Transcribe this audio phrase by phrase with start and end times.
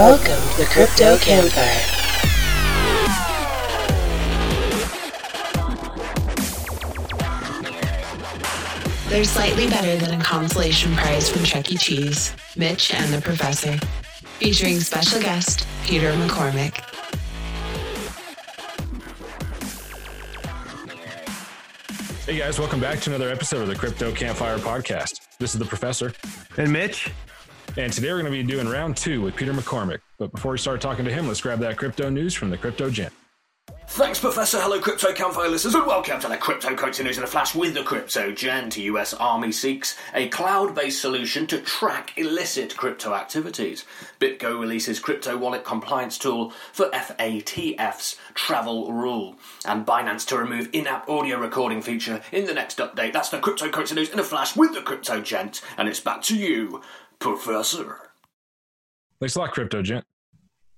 [0.00, 2.00] Welcome to the Crypto Campfire.
[9.10, 11.76] They're slightly better than a consolation prize from Chuck E.
[11.76, 13.76] Cheese, Mitch and the Professor.
[14.38, 16.78] Featuring special guest Peter McCormack.
[22.24, 25.20] Hey guys, welcome back to another episode of the Crypto Campfire Podcast.
[25.38, 26.14] This is the Professor,
[26.56, 27.10] And Mitch?
[27.76, 30.00] And today we're going to be doing round two with Peter McCormack.
[30.18, 32.90] But before we start talking to him, let's grab that crypto news from the Crypto
[32.90, 33.12] Gent.
[33.86, 34.60] Thanks, Professor.
[34.60, 37.74] Hello, Crypto Campfire listeners, and welcome to the Crypto Coaching News in a Flash with
[37.74, 38.76] the Crypto Gent.
[38.76, 43.84] US Army seeks a cloud based solution to track illicit crypto activities.
[44.20, 49.34] BitGo releases crypto wallet compliance tool for FATF's travel rule.
[49.64, 53.12] And Binance to remove in app audio recording feature in the next update.
[53.12, 55.62] That's the Crypto Coaching News in a Flash with the Crypto Gent.
[55.76, 56.80] And it's back to you,
[57.20, 58.10] Professor.
[59.20, 60.04] Thanks a lot, Crypto Gent.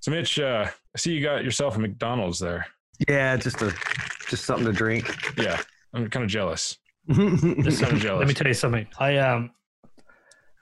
[0.01, 2.67] So, Mitch, uh, I see you got yourself a McDonald's there.
[3.09, 3.73] Yeah, just a
[4.29, 5.07] just something to drink.
[5.39, 5.61] Yeah,
[5.95, 6.79] I'm kind of jealous.
[7.09, 8.21] Just kind of jealous.
[8.21, 8.87] Let me tell you something.
[8.97, 9.51] I um,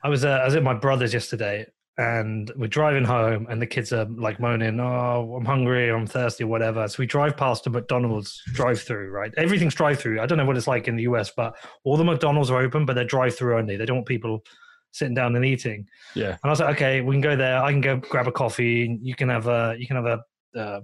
[0.03, 1.67] I was uh, I was at my brother's yesterday,
[1.99, 6.45] and we're driving home, and the kids are like moaning, "Oh, I'm hungry, I'm thirsty,
[6.45, 9.11] or whatever." So we drive past a McDonald's drive-through.
[9.11, 10.21] Right, everything's drive-through.
[10.21, 12.87] I don't know what it's like in the US, but all the McDonald's are open,
[12.87, 13.77] but they're drive-through only.
[13.77, 14.43] They don't want people
[14.93, 15.87] sitting down and eating.
[16.15, 17.63] yeah, And I was like, okay, we can go there.
[17.63, 18.87] I can go grab a coffee.
[18.87, 20.81] and You can have a, you can have a, uh,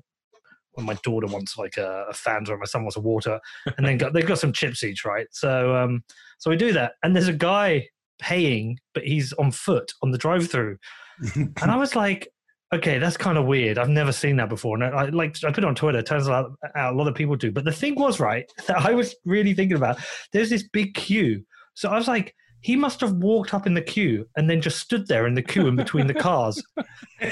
[0.76, 3.40] well, my daughter wants like a, a Fanta, and my son wants a water,
[3.76, 5.26] and then got, they've got some chips each, right?
[5.30, 6.04] So, um,
[6.38, 10.18] so we do that, and there's a guy paying, but he's on foot on the
[10.18, 10.76] drive-through,
[11.34, 12.28] and I was like,
[12.74, 13.78] okay, that's kind of weird.
[13.78, 16.02] I've never seen that before, and I like I put it on Twitter.
[16.02, 18.92] Turns out, out a lot of people do, but the thing was right that I
[18.92, 19.98] was really thinking about.
[20.32, 21.42] There's this big queue,
[21.74, 22.34] so I was like.
[22.66, 25.42] He must have walked up in the queue and then just stood there in the
[25.42, 26.60] queue in between the cars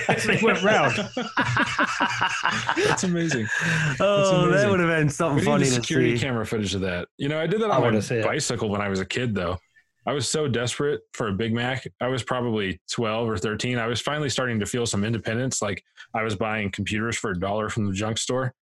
[0.07, 0.95] as they went round.
[2.77, 3.49] that's amazing.
[3.99, 6.23] oh, that would have been We something need funny the to security see.
[6.25, 7.08] camera footage of that.
[7.19, 8.25] You know, I did that on wanna my see it.
[8.25, 9.58] bicycle when I was a kid, though.
[10.07, 11.85] I was so desperate for a Big Mac.
[12.01, 13.77] I was probably 12 or 13.
[13.77, 15.61] I was finally starting to feel some independence.
[15.61, 15.83] Like
[16.14, 18.55] I was buying computers for a dollar from the junk store.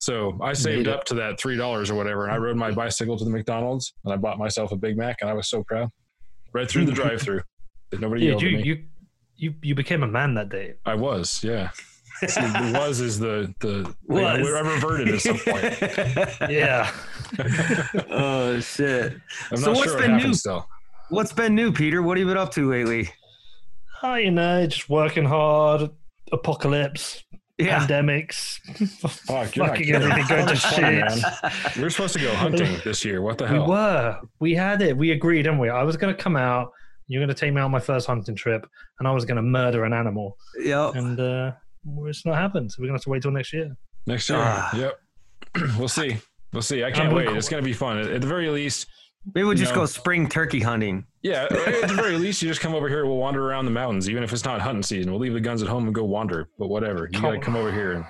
[0.00, 2.24] So I saved up to that $3 or whatever.
[2.24, 5.18] And I rode my bicycle to the McDonald's and I bought myself a Big Mac
[5.20, 5.88] and I was so proud.
[6.56, 6.96] Right through the hmm.
[7.02, 7.42] drive through.
[7.92, 8.62] Nobody Yeah, yelled you, at me.
[8.64, 8.84] you
[9.36, 10.74] you you became a man that day.
[10.86, 11.68] I was, yeah.
[12.26, 14.22] So the was is the, the, Was.
[14.24, 16.50] I reverted at some point.
[16.50, 16.90] Yeah.
[18.10, 19.20] oh shit!
[19.50, 20.34] I'm So not what's sure what been happened new?
[20.34, 20.66] still.
[21.10, 22.02] What's been new, Peter?
[22.02, 23.10] What have you been up to lately?
[24.02, 25.90] Oh, you know, just working hard.
[26.32, 27.22] Apocalypse,
[27.58, 28.58] Yeah, pandemics,
[29.26, 30.02] Fuck, you're not fucking kidding.
[30.10, 31.76] everything going to shit.
[31.76, 33.22] We were supposed to go hunting this year.
[33.22, 33.54] What the hell?
[33.54, 33.68] We hell?
[33.70, 34.20] were.
[34.40, 34.94] We had it.
[34.96, 35.70] We agreed, didn't we?
[35.70, 36.70] I was going to come out.
[37.08, 38.66] You're going to take me on my first hunting trip,
[38.98, 40.36] and I was going to murder an animal.
[40.62, 40.96] yep.
[40.96, 41.52] And uh,
[42.04, 42.72] it's not happened.
[42.72, 43.74] So we're going to have to wait till next year.
[44.06, 44.38] Next year.
[44.42, 44.76] Ah.
[44.76, 45.00] Yep.
[45.78, 46.18] we'll see.
[46.52, 46.84] We'll see.
[46.84, 47.26] I can't gonna wait.
[47.28, 47.98] call- It's going to be fun.
[47.98, 48.86] At at the very least,
[49.34, 49.80] Maybe we'll just No.
[49.80, 51.04] go spring turkey hunting.
[51.22, 53.04] yeah, at the very least, you just come over here.
[53.06, 55.10] We'll wander around the mountains, even if it's not hunting season.
[55.10, 56.48] We'll leave the guns at home and go wander.
[56.58, 57.08] But whatever.
[57.12, 58.04] You got to come over here and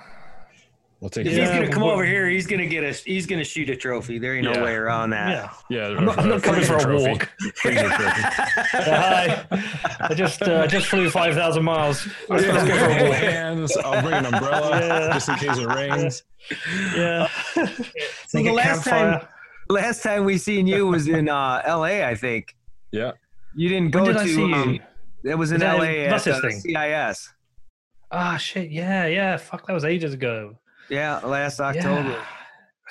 [0.99, 3.69] we'll take If he's gonna come over here, he's gonna get a he's gonna shoot
[3.69, 4.17] a trophy.
[4.19, 4.63] There ain't no Yeah.
[4.63, 5.51] way around that.
[5.69, 5.87] Yeah.
[5.91, 7.29] Yeah, I'm not, I'm not coming for a freezer walk.
[7.55, 8.21] Freezer trophy.
[8.73, 10.07] Yeah, hi.
[10.09, 12.07] I just uh, I just flew five thousand miles.
[12.29, 13.17] Let's, Yeah, go for a walk.
[13.17, 13.75] hands.
[13.77, 15.13] I'll bring an umbrella Yeah.
[15.13, 16.23] just in case it rains.
[16.95, 17.27] Yeah.
[17.55, 19.27] So Make the a last campfire.
[19.67, 22.03] Time, last time we seen you was in uh, L.A.
[22.03, 22.55] I think
[22.91, 23.11] Yeah.
[23.55, 24.23] you didn't go When did to.
[24.23, 24.79] I see um, you?
[25.31, 26.05] It was in Was that L.A.
[26.05, 26.59] at Buses uh, thing?
[26.59, 27.29] CIS.
[28.11, 28.69] Ah, shit.
[28.71, 29.37] Yeah, yeah.
[29.37, 30.57] Fuck, that was ages ago.
[30.89, 32.09] Yeah, last October.
[32.09, 32.23] Yeah.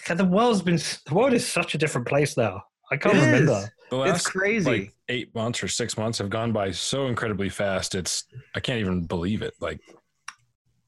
[0.00, 0.76] Okay, the world's been.
[0.76, 2.62] The world is such a different place now.
[2.91, 3.26] I can't It is.
[3.26, 3.72] remember.
[3.91, 4.70] The It's crazy.
[4.70, 7.94] like eight months or six months have gone by so incredibly fast.
[7.94, 9.54] It's I can't even believe it.
[9.60, 9.81] Like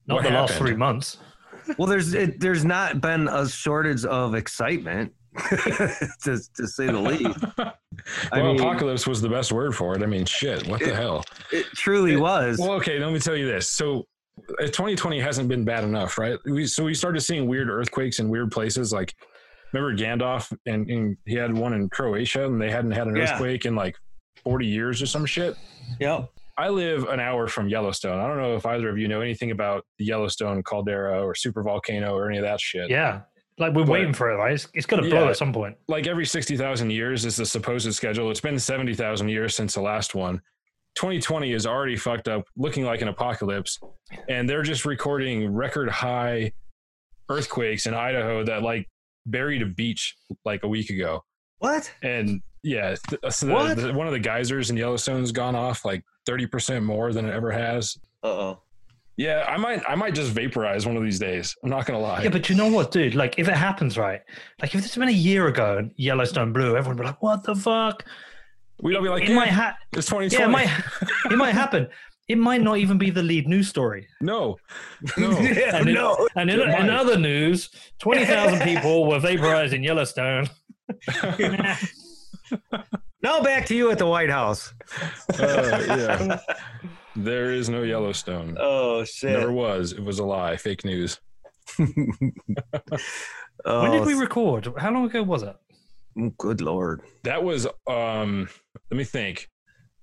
[0.07, 1.17] Not What the last three months.
[1.79, 5.13] well, there's it, there's not been a shortage of excitement,
[6.23, 7.39] to to say the least.
[8.33, 10.03] I mean- apocalypse was the best word for it.
[10.03, 11.25] I mean, shit, what the It- hell?
[11.53, 12.59] It truly was.
[12.59, 13.71] Well, okay, let me tell you this.
[13.71, 14.07] So,
[14.61, 16.39] uh, 2020 hasn't been bad enough, right?
[16.45, 18.93] We so we started seeing weird earthquakes in weird places.
[18.93, 19.15] Like,
[19.73, 23.33] remember Gandalf, and, and he had one in Croatia, and they hadn't had an Yeah.
[23.35, 23.97] earthquake in like
[24.45, 25.57] 40 years or some shit.
[26.01, 26.31] Yep.
[26.57, 28.19] I live an hour from Yellowstone.
[28.19, 31.63] I don't know if either of you know anything about the Yellowstone caldera or super
[31.63, 32.91] volcano or any of that shit.
[32.91, 33.21] Yeah.
[33.59, 34.53] Like we're But- waiting for it, right?
[34.53, 35.31] It's, it's going to blow Yeah.
[35.31, 35.77] at some point.
[35.89, 38.31] like every 60,000 years is the supposed schedule.
[38.31, 40.41] It's been 70,000 years since the last one.
[40.95, 43.79] 2020 is already fucked up, looking like an apocalypse.
[44.29, 46.53] And they're just recording record high
[47.29, 48.87] earthquakes in Idaho that like
[49.27, 51.25] buried a beach like a week ago.
[51.59, 51.93] What?
[52.03, 53.77] And yeah, th- so the- What?
[53.77, 57.51] the- one of the geysers in Yellowstone's gone off like 30% more than it ever
[57.51, 57.97] has.
[58.23, 58.63] Uh oh.
[59.19, 61.57] Yeah, I might I might just vaporize one of these days.
[61.65, 62.23] I'm not gonna lie.
[62.23, 63.17] Yeah, but you know what, dude?
[63.17, 64.21] Like, if it happens, right?
[64.63, 67.21] Like, if this had been a year ago and Yellowstone blew, everyone would be like,
[67.23, 68.05] "What the fuck?"
[68.81, 70.31] we don't be like, It yeah, might ha- it's 2020.
[70.41, 70.71] Yeah, it might.
[71.33, 71.89] it might happen.
[72.29, 74.07] It might not even be the lead news story.
[74.21, 74.57] no,
[75.19, 75.31] no.
[75.41, 76.29] Yeah, And in, no.
[76.37, 80.49] and in, in other news, twenty thousand people were vaporized in Yellowstone.
[83.21, 84.73] Now back to you at the White House.
[85.39, 86.39] Uh, yeah.
[87.25, 88.57] There is no Yellowstone.
[88.61, 89.33] Oh shit!
[89.33, 89.93] Never was.
[89.93, 90.57] It was a lie.
[90.57, 91.21] Fake news.
[91.81, 91.87] oh,
[93.83, 94.69] when did we record?
[94.79, 95.57] How long ago was it?
[96.39, 98.49] Good lord, That was um
[98.91, 99.49] let me think.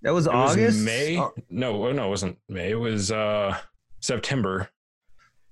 [0.02, 0.86] that was It was August.
[0.86, 1.18] May?
[1.20, 2.72] Oh, No, oh, no, it wasn't May.
[2.72, 3.58] It was uh
[4.02, 4.70] September.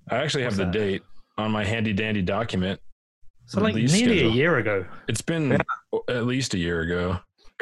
[0.09, 0.71] I actually have What's the that?
[0.71, 1.01] date
[1.37, 2.79] on my handy dandy document.
[3.45, 4.31] So like nearly schedule.
[4.31, 4.85] a year ago.
[5.09, 5.99] It's been Yeah.
[6.09, 7.19] at least a year ago.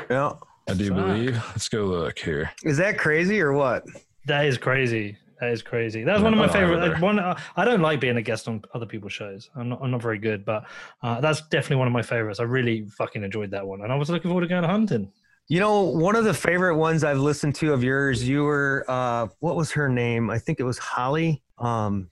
[0.09, 0.33] yeah.
[0.71, 0.97] I do Fuck.
[0.97, 1.35] believe.
[1.50, 2.51] Let's go look here.
[2.63, 3.83] Is that crazy or what?
[4.25, 5.18] That is crazy.
[5.39, 6.03] That is crazy.
[6.03, 6.89] That was Yeah, one of my I'll have it favorite.
[6.91, 7.00] there.
[7.00, 9.50] One, uh, I don't like being a guest on other people's shows.
[9.56, 9.79] I'm not.
[9.81, 10.65] I'm not very good, but
[11.01, 12.39] uh, that's definitely one of my favorites.
[12.39, 15.12] I really fucking enjoyed that one, and I was looking forward to going hunting.
[15.47, 19.27] You know, one of the favorite ones I've listened to of yours, you were uh
[19.39, 20.29] what was her name?
[20.29, 21.41] I think it was Holly.
[21.57, 22.09] Um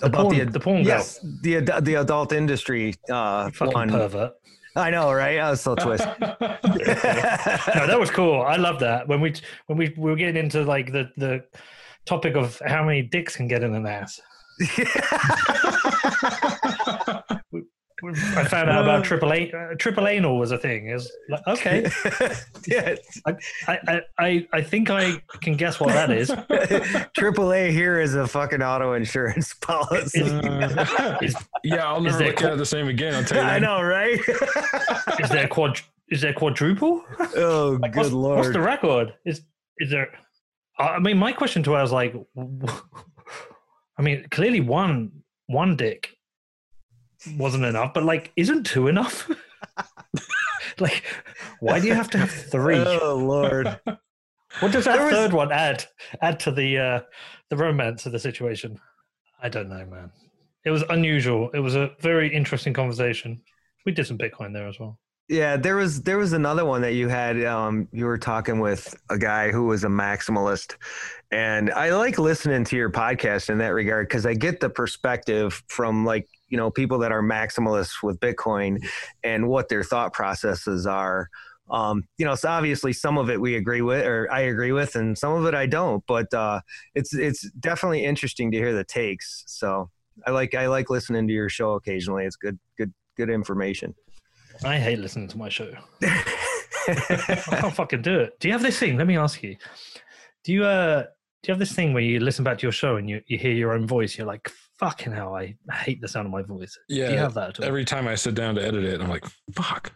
[0.00, 0.86] The porn, the, porn girl.
[0.86, 3.88] yes, the ad- the adult industry uh Fucking one.
[3.88, 4.34] pervert.
[4.76, 5.38] I know, right?
[5.38, 6.12] I was so twisted.
[6.20, 8.42] no, that was cool.
[8.42, 9.34] I love that when we
[9.66, 11.44] when we, we were getting into like the the
[12.04, 14.20] topic of how many dicks can get in an ass.
[18.14, 20.88] I found out about triple a uh, triple anal was a thing.
[20.88, 21.90] Is like okay,
[22.66, 22.94] yeah.
[23.26, 23.36] I,
[23.68, 26.32] I I I think I can guess what that is.
[27.14, 30.20] Triple A here is a fucking auto insurance policy.
[30.20, 33.14] Is, yeah, I'll never look co- at it the same again.
[33.14, 33.48] I'll tell you.
[33.48, 34.20] I know, right?
[35.20, 35.80] is there quad?
[36.08, 37.04] Is there quadruple?
[37.36, 38.38] oh, Like, good what's, lord.
[38.38, 39.14] What's the record?
[39.24, 39.42] Is
[39.78, 40.10] is there?
[40.78, 42.14] I mean, my question to her was like,
[43.98, 45.10] I mean, clearly one
[45.46, 46.15] one dick
[47.36, 49.28] wasn't enough, but like, isn't two enough?
[50.80, 51.02] like,
[51.60, 52.76] why do you have to have three?
[52.86, 53.66] Oh lord.
[54.60, 55.84] what does that there was- third one add
[56.22, 57.00] add to the uh
[57.50, 58.78] the romance of the situation?
[59.42, 60.10] I don't know, man.
[60.64, 61.50] It was unusual.
[61.50, 63.40] It was a very interesting conversation.
[63.84, 64.98] We did some Bitcoin there as well.
[65.28, 67.44] Yeah, there was there was another one that you had.
[67.44, 70.76] Um, you were talking with a guy who was a maximalist,
[71.32, 75.62] and I like listening to your podcast in that regard because I get the perspective
[75.66, 78.84] from like you know people that are maximalists with Bitcoin
[79.22, 81.28] and what their thought processes are.
[81.68, 84.94] Um, you know, so obviously some of it we agree with, or I agree with,
[84.94, 86.04] and some of it I don't.
[86.06, 86.60] But uh,
[86.94, 89.42] it's it's definitely interesting to hear the takes.
[89.46, 89.90] So
[90.26, 92.24] I like I like listening to your show occasionally.
[92.24, 93.94] It's good good good information.
[94.64, 95.72] I hate listening to my show.
[96.02, 98.38] I can't fucking do it.
[98.40, 98.96] Do you have this thing?
[98.96, 99.56] Let me ask you.
[100.44, 102.96] Do you uh do you have this thing where you listen back to your show
[102.96, 104.16] and you, you hear your own voice?
[104.16, 106.76] You're like, fucking hell, I hate the sound of my voice.
[106.88, 107.06] Yeah.
[107.06, 107.66] Do you have that at all?
[107.66, 109.24] Every time I sit down to edit it, I'm like,
[109.54, 109.92] fuck.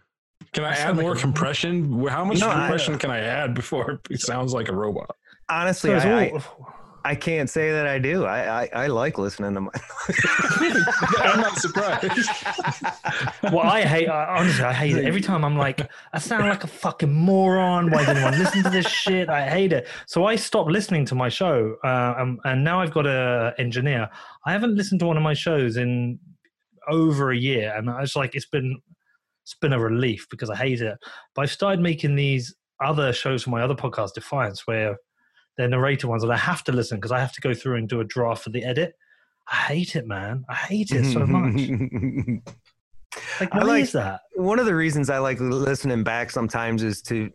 [0.53, 2.07] Can I I add sound like more a- compression?
[2.09, 5.15] How much No, I- compression can I add before it sounds like a robot?
[5.49, 6.75] Honestly, So it's I, I, all-
[7.05, 8.25] I can't say that I do.
[8.25, 9.71] I, I, I like listening to my.
[11.19, 12.29] I'm not surprised.
[13.45, 14.09] well, I hate.
[14.09, 15.05] I, honestly, I hate it.
[15.05, 17.91] Every time I'm like, I sound like a fucking moron.
[17.91, 19.29] Why does anyone listen to this shit?
[19.29, 19.89] I hate it.
[20.07, 24.09] So I stopped listening to my show, uh, um, and now I've got a engineer.
[24.45, 26.19] I haven't listened to one of my shows in
[26.89, 28.81] over a year, and I was like, it's been
[29.43, 30.99] it's been a relief because I hate it.
[31.35, 34.97] But I've started making these other shows for my other podcast, Defiance, where
[35.57, 37.89] they're narrator ones, and I have to listen because I have to go through and
[37.89, 38.95] do a draft for the edit.
[39.51, 40.45] I hate it, man.
[40.49, 41.61] I hate it so much.
[43.41, 44.21] Like, why like- is that?
[44.37, 47.31] One of the reasons I like listening back sometimes is to,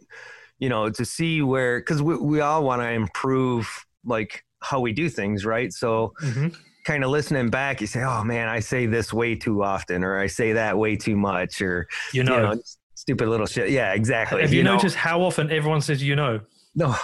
[0.59, 3.67] you know, to see where because we we all want to improve
[4.05, 5.71] like how we do things, right?
[5.73, 6.55] So Mhm.
[6.85, 10.17] kind of listening back, you say, "Oh man, I say this way too often," or
[10.17, 12.61] "I say that way too much," or You you know, know,
[12.95, 13.69] stupid little shit.
[13.71, 14.41] Yeah, exactly.
[14.41, 14.75] have you, know?
[14.75, 16.39] noticed how often everyone says you know?
[16.75, 16.95] No,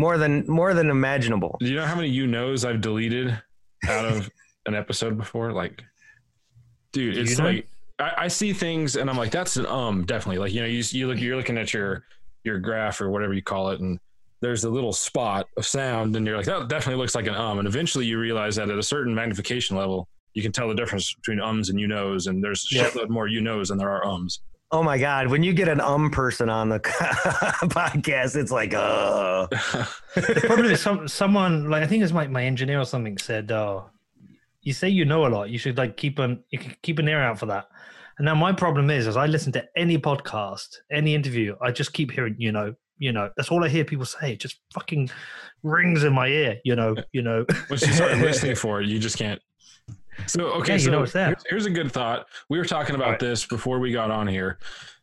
[0.00, 1.56] more than more than imaginable.
[1.60, 3.38] Do you know how many you knows I've deleted
[3.88, 4.30] out of
[4.66, 5.52] an episode before?
[5.52, 5.82] Like,
[6.92, 7.44] dude, it's you know?
[7.44, 10.38] like I, I see things and I'm like, that's an um, definitely.
[10.38, 12.04] Like, you know, you you look, you're looking at your
[12.44, 13.98] your graph or whatever you call it, and
[14.40, 17.58] there's a little spot of sound, and you're like, that definitely looks like an um,
[17.58, 21.12] and eventually you realize that at a certain magnification level, you can tell the difference
[21.12, 22.84] between ums and you knows, and there's a Yeah.
[22.84, 24.40] shitload more you knows than there are ums.
[24.72, 29.46] Oh my god, when you get an um person on the podcast, it's like, uh
[30.14, 33.50] The problem is some someone like I think it's my, my engineer or something said,
[33.50, 33.90] "Oh,
[34.62, 35.50] you say you know a lot.
[35.50, 37.66] You should like keep an you can keep an ear out for that."
[38.18, 41.92] And now my problem is, as I listen to any podcast, any interview, I just
[41.92, 44.34] keep hearing you know, You know, that's all I hear people say.
[44.34, 45.10] It just fucking
[45.62, 46.58] rings in my ear.
[46.64, 47.44] You know, you know.
[47.68, 49.40] Once you start listening for it, you just can't.
[50.30, 52.26] So okay, Yeah, you so know it's here's, here's a good thought.
[52.48, 53.18] We were talking about Right.
[53.20, 54.58] this before we got on here.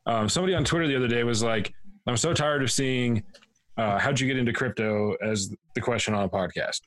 [0.06, 1.74] Um, somebody on Twitter the other day was like,
[2.08, 3.24] "I'm so tired of seeing
[3.78, 6.82] uh, how'd you get into crypto as the question on a podcast."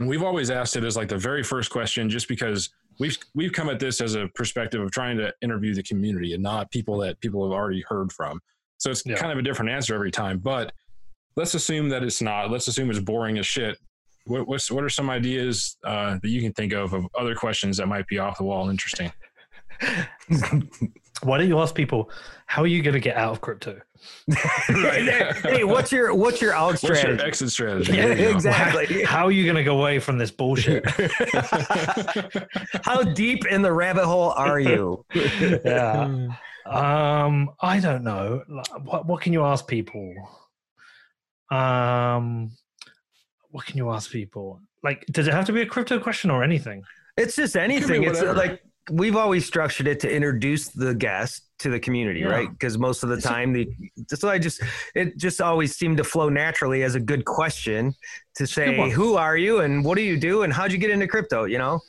[0.00, 3.52] And we've always asked it as like the very first question, just because we've we've
[3.52, 6.96] come at this as a perspective of trying to interview the community and not people
[6.98, 8.40] that people have already heard from.
[8.78, 9.16] So it's Yeah.
[9.16, 10.38] kind of a different answer every time.
[10.38, 10.72] But
[11.36, 12.50] let's assume that it's not.
[12.50, 13.78] Let's assume it's boring as shit.
[14.26, 17.76] What, what's what are some ideas uh, that you can think of of other questions
[17.78, 19.12] that might be off the wall and interesting?
[21.22, 22.10] Why don't you ask people
[22.46, 23.80] how are you going to get out of crypto?
[24.66, 27.94] hey, what's your what's your out What's your exit strategy?
[27.94, 29.04] Yeah, exactly.
[29.04, 30.84] How are you going to go away from this bullshit?
[32.84, 35.04] How deep in the rabbit hole are you?
[35.14, 36.28] yeah.
[36.66, 38.42] Um, I don't know.
[38.82, 40.14] What what can you ask people?
[41.50, 42.50] Um,
[43.52, 44.60] what can you ask people?
[44.82, 46.82] Like, does it have to be a crypto question or anything?
[47.16, 48.02] It's just anything.
[48.02, 52.26] It's like we've always structured it to introduce the guest to the community, Yeah.
[52.26, 52.50] right?
[52.50, 53.68] Because most of the time, the
[54.08, 54.60] so I just
[54.96, 57.94] it just always seemed to flow naturally as a good question
[58.36, 58.90] to say, one.
[58.90, 61.58] "Who are you and what do you do and how'd you get into crypto?" You
[61.58, 61.80] know,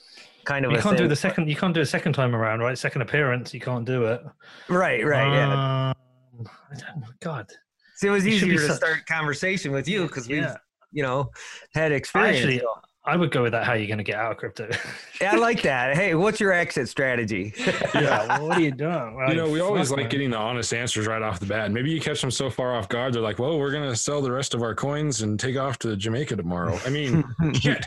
[0.46, 0.72] kind of.
[0.72, 1.50] You a can't do the second.
[1.50, 2.78] You can't do a second time around, right?
[2.78, 4.22] Second appearance, you can't do it.
[4.70, 5.94] right, right, yeah.
[5.96, 7.50] Um, I don't, God,
[7.96, 10.38] So it was it should be easier to such- start conversation with you because we've
[10.44, 10.58] yeah.
[10.94, 11.32] You know
[11.74, 12.38] had experience.
[12.38, 12.62] Actually.
[13.06, 13.66] I would go with that.
[13.66, 14.70] How are you going to get out of crypto?
[15.22, 15.96] Yeah, I like that.
[15.96, 17.54] Hey, what's your exit strategy?
[17.94, 18.28] yeah.
[18.40, 19.26] Well, what are you doing?
[19.30, 20.10] You know, we always like man.
[20.10, 21.72] getting the honest answers right off the bat.
[21.72, 24.32] Maybe you catch them so far off guard, they're like, "Well, we're gonna sell the
[24.32, 27.24] rest of our coins and take off to Jamaica tomorrow." I mean,
[27.54, 27.86] shit.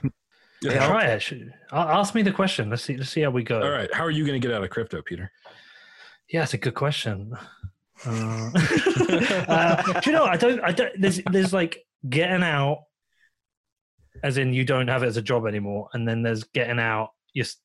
[0.63, 0.87] You know?
[0.87, 1.53] Try it.
[1.73, 2.71] Ask me the question.
[2.71, 2.97] Let's see.
[2.97, 3.61] Let's see how we go.
[3.61, 5.31] All right, how are you gonna get out of crypto, Peter?
[6.31, 7.37] Yeah, it's a good question.
[8.05, 8.51] Uh,
[9.49, 10.25] uh, do you know?
[10.25, 10.61] I don't.
[10.61, 10.93] I don't.
[10.99, 11.21] There's.
[11.31, 12.85] There's like getting out,
[14.23, 17.11] as in you don't have it as a job anymore, and then there's getting out.
[17.37, 17.59] Just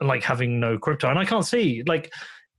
[0.00, 2.12] like having no crypto, and I can't see like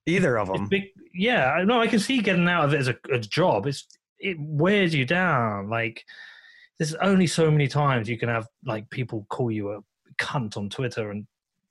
[0.06, 0.68] Either of them.
[0.68, 0.84] big.
[1.14, 1.80] Yeah, I know.
[1.80, 3.68] I can see getting out of it as a, a job.
[3.68, 3.88] It's
[4.20, 5.70] it wears you down.
[5.70, 6.04] Like
[6.78, 9.80] there's only so many times you can have like people call you a
[10.20, 11.26] cunt on Twitter and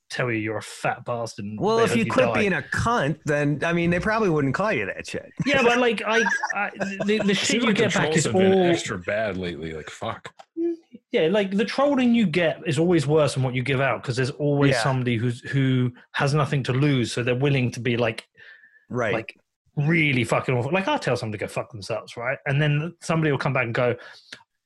[0.09, 1.45] tell you you're a fat bastard.
[1.45, 2.41] and Well, if hope you quit die.
[2.41, 5.31] being a cunt, then I mean, they probably wouldn't call you that shit.
[5.45, 6.23] Yeah, but like I,
[6.55, 6.71] I
[7.05, 9.73] the, the shit you like get back is have all extra bad lately.
[9.73, 10.33] Like, fuck.
[11.13, 14.17] Yeah, like the trolling you get is always worse than what you give out because
[14.17, 14.83] there's always Yeah.
[14.83, 18.27] somebody who's who has nothing to lose, so they're willing to be like
[18.89, 19.13] Right.
[19.15, 19.37] like
[19.77, 20.73] really fucking awful.
[20.73, 22.39] Like I'll tell somebody to go fuck themselves, right?
[22.47, 23.95] And then somebody will come back and go,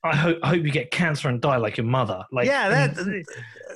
[0.04, 2.24] I hope I hope you get cancer and die like your mother.
[2.30, 3.24] Like Yeah, that-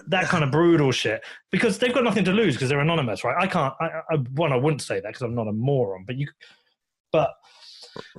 [0.07, 3.37] that kind of brutal shit because they've got nothing to lose because they're anonymous, right?
[3.39, 3.75] I can't.
[3.81, 6.27] I, I one I wouldn't say that because I'm not a moron, but you,
[7.12, 7.31] but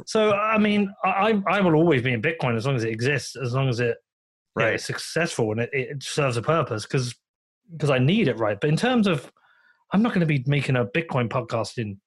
[0.05, 2.89] so I mean, I I I will always be in Bitcoin as long as it
[2.91, 3.97] exists, as long as it
[4.57, 4.73] yeah, Right.
[4.75, 7.15] it's successful and it, it serves a purpose because
[7.71, 8.59] because I need it right.
[8.59, 9.31] But in terms of,
[9.93, 11.99] I'm not going to be making a Bitcoin podcast in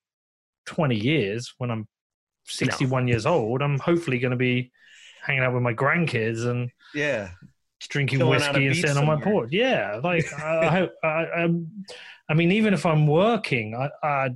[0.67, 1.89] 20 years when I'm
[2.45, 3.63] 61 years old.
[3.63, 4.73] I'm hopefully going to be
[5.23, 7.31] hanging out with my grandkids and yeah.
[7.89, 9.51] drinking a whiskey and sitting on my porch.
[9.53, 10.93] Yeah, like I, I hope.
[11.03, 11.85] I, I'm,
[12.29, 14.31] I mean, even if I'm working, I, I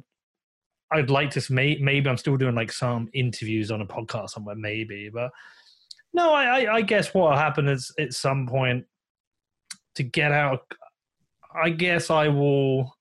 [0.91, 1.53] I'd like to.
[1.53, 5.11] maybe I'm still doing like some interviews on a podcast somewhere, maybe.
[5.13, 5.31] But
[6.13, 8.85] no, I, I, I guess what will happen is at some point
[9.97, 10.63] to get out.
[11.55, 12.95] I guess I will.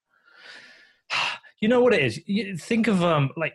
[1.59, 2.21] You know what it is?
[2.27, 3.53] You think of um like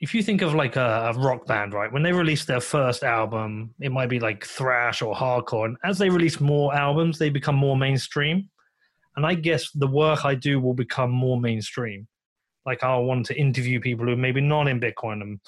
[0.00, 1.92] if you think of like a, a rock band, right?
[1.92, 5.98] When they release their first album, it might be like thrash or hardcore, and as
[5.98, 8.48] they release more albums, they become more mainstream.
[9.14, 12.08] And I guess the work I do will become more mainstream.
[12.66, 15.38] Like I'll want to interview people who maybe not in Bitcoin and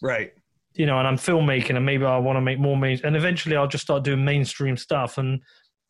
[0.00, 0.32] Right.
[0.74, 3.56] You know, and I'm filmmaking, and maybe I want to make more main, and eventually
[3.56, 5.18] I'll just start doing mainstream stuff.
[5.18, 5.40] And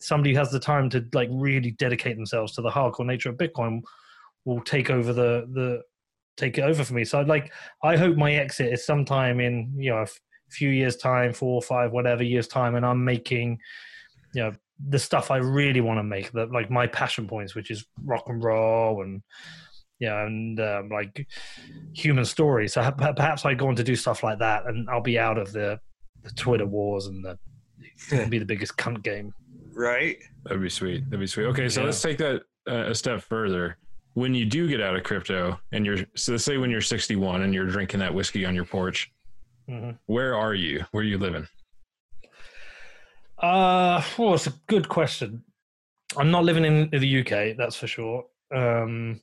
[0.01, 3.37] somebody who has the time to like really dedicate themselves to the hardcore nature of
[3.37, 3.83] Bitcoin
[4.45, 5.83] will take over the the
[6.37, 7.05] take it over for me.
[7.05, 7.53] So I'd like,
[7.85, 10.21] I hope my exit is sometime in you know a f-
[10.51, 13.59] few years time, four, or five, whatever years time, and I'm making,
[14.35, 14.53] you know,
[14.89, 18.25] the stuff I really want to make, that like my passion points, which is rock
[18.29, 19.23] and roll and
[20.01, 21.27] yeah, and um, like
[21.95, 22.73] human stories.
[22.75, 25.53] So perhaps I go on to do stuff like that, and I'll be out of
[25.53, 25.79] the,
[26.23, 27.39] the Twitter wars and the
[28.13, 29.33] it'll be the biggest cunt game.
[29.73, 30.17] Right.
[30.45, 31.05] That'd be sweet.
[31.07, 31.45] That'd be sweet.
[31.47, 31.87] Okay, so Yeah.
[31.87, 33.77] let's take that uh, a step further.
[34.15, 37.43] When you do get out of crypto, and you're so let's say when you're 61
[37.43, 39.11] and you're drinking that whiskey on your porch,
[39.69, 40.85] hmm where are you?
[40.91, 41.47] Where are you living?
[43.39, 45.43] Uh, well, it's a good question.
[46.17, 48.27] I'm not living in the UK, that's for sure.
[48.55, 49.21] Um,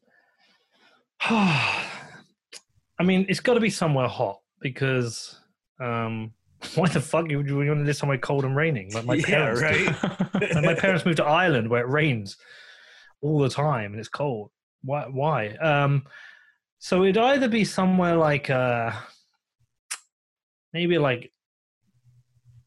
[1.22, 5.40] I mean, it's got to be somewhere hot because
[5.80, 6.34] um,
[6.76, 8.92] why the fuck would you want to live somewhere cold and raining?
[8.94, 10.04] Like my Yeah, parents, right.
[10.56, 12.38] like my parents moved to Ireland where it rains
[13.22, 14.52] all the time and it's cold.
[14.84, 15.06] Why?
[15.06, 15.50] Why?
[15.56, 16.06] Um,
[16.80, 18.92] so it'd either be somewhere like uh,
[20.74, 21.32] maybe like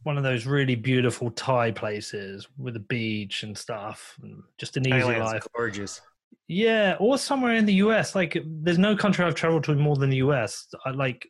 [0.02, 4.86] one of those really beautiful Thai places with a beach and stuff, and just an
[4.86, 5.46] easy Thailand's life.
[5.54, 6.00] gorgeous.
[6.48, 8.14] Yeah, or somewhere in the US.
[8.14, 10.66] Like, there's no country I've traveled to more than the US.
[10.84, 11.26] I like.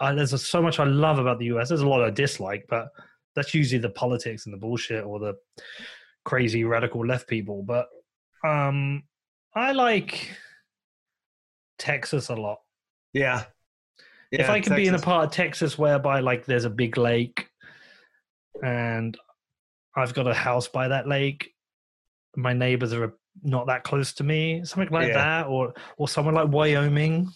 [0.00, 1.68] I, there's so much I love about the US.
[1.68, 2.88] There's a lot I dislike, but
[3.34, 5.34] that's usually the politics and the bullshit or the
[6.24, 7.62] crazy radical left people.
[7.62, 7.86] But
[8.46, 9.04] um,
[9.54, 10.30] I like
[11.78, 12.58] Texas a lot.
[13.12, 13.44] Yeah.
[14.30, 17.48] if I could be in a part of Texas whereby like there's a big lake
[18.62, 19.16] and
[19.94, 21.50] I've got a house by that lake,
[22.36, 25.14] my neighbors are not that close to me, something like Yeah.
[25.42, 27.28] that, or or somewhere like Wyoming.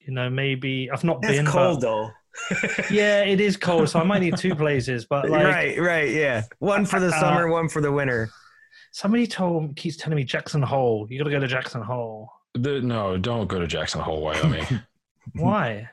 [0.00, 1.46] You know, maybe I've not That's been.
[1.46, 2.10] cold but, though.
[2.90, 5.04] yeah, it is cold, so I might need two places.
[5.04, 6.42] But like, right, right, yeah.
[6.58, 8.30] One for the Uh, summer, one for the winter.
[8.92, 11.06] somebody told keeps telling me Jackson Hole.
[11.10, 12.30] You got to go to Jackson Hole.
[12.54, 14.64] The, no, don't go to Jackson Hole, Wyoming.
[15.34, 15.88] Why?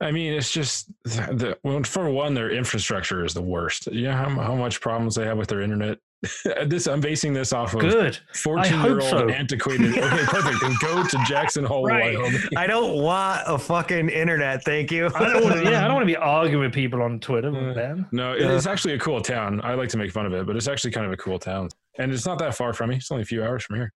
[0.00, 3.86] I mean, it's just the well, for one, their infrastructure is the worst.
[3.88, 5.98] You know how, how much problems they have with their internet.
[6.66, 8.18] this I'm basing this off of Good.
[8.34, 9.28] 14 hope year old so.
[9.30, 9.90] antiquated.
[9.96, 10.60] Okay, perfect.
[10.60, 12.18] Then go to Jackson Hole, Right.
[12.18, 12.40] Wyoming.
[12.56, 15.06] I don't want a fucking internet, thank you.
[15.14, 15.70] I don't want to.
[15.70, 18.06] Yeah, I don't want to be arguing with people on Twitter, Uh, man.
[18.12, 18.52] No, Yeah.
[18.54, 19.60] it's actually a cool town.
[19.64, 21.68] I like to make fun of it, but it's actually kind of a cool town,
[21.98, 22.96] and it's not that far from me.
[22.96, 23.92] It's only a few hours from here.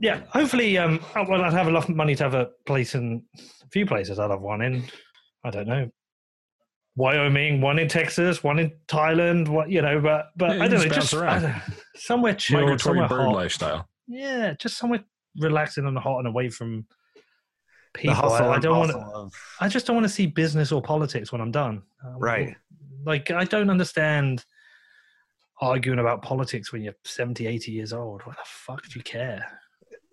[0.00, 3.68] yeah, hopefully, um, I- well, I'd have enough money to have a place in a
[3.70, 4.18] few places.
[4.18, 4.84] I'd have one in,
[5.44, 5.90] I don't know,
[7.00, 9.48] Wyoming, one in Texas, one in Thailand.
[9.48, 11.46] What you know, but but Yeah, I don't know, just just bounce around.
[11.46, 13.34] I don't- somewhere chill, Migratory somewhere bird hot.
[13.34, 13.88] lifestyle.
[14.06, 15.02] Yeah, just somewhere
[15.38, 16.86] relaxing and hot and away from
[17.94, 18.32] people.
[18.32, 18.98] I, I don't want to.
[18.98, 21.82] of- I just don't want to see business or politics when I'm done.
[22.04, 22.56] Um, Right.
[23.06, 24.44] Like I don't understand
[25.60, 28.22] arguing about politics when you're 70, 80 years old.
[28.22, 29.58] What the fuck do you care?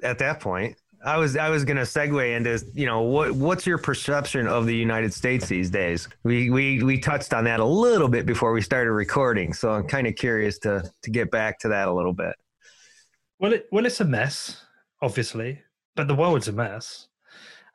[0.03, 0.77] at that point.
[1.07, 4.75] I was I was gonna segue into you know what what's your perception of the
[4.75, 6.09] United States these days?
[6.23, 9.87] We we we touched on that a little bit before we started recording, so I'm
[9.87, 12.35] kind of curious to to get back to that a little bit.
[13.39, 14.61] Well, it, well, it's a mess,
[15.01, 15.61] obviously,
[15.95, 17.07] but the world's a mess.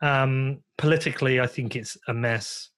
[0.02, 2.68] Um, politically, I think it's a mess,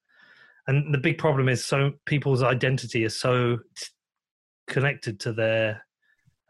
[0.69, 3.87] and the big problem is so people's identity is so t-
[4.69, 5.85] connected to their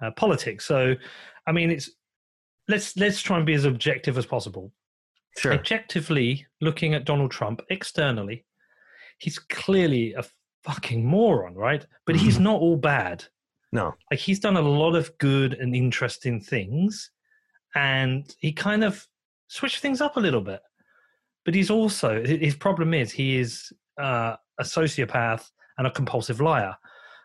[0.03, 0.67] uh, politics.
[0.67, 0.95] So,
[1.47, 1.89] I mean, it's
[2.69, 4.73] let's let's try and be as objective as possible.
[5.39, 5.53] Sure.
[5.53, 8.45] Objectively, looking at Donald Trump externally,
[9.19, 10.25] he's clearly a
[10.63, 11.85] fucking moron, right?
[12.07, 13.25] But he's not all bad
[13.73, 13.95] No.
[14.11, 17.11] like he's done a lot of good and interesting things
[17.75, 19.07] and he kind of
[19.49, 20.61] switched things up a little bit
[21.45, 26.75] but he's also his problem is he is uh, a sociopath and a compulsive liar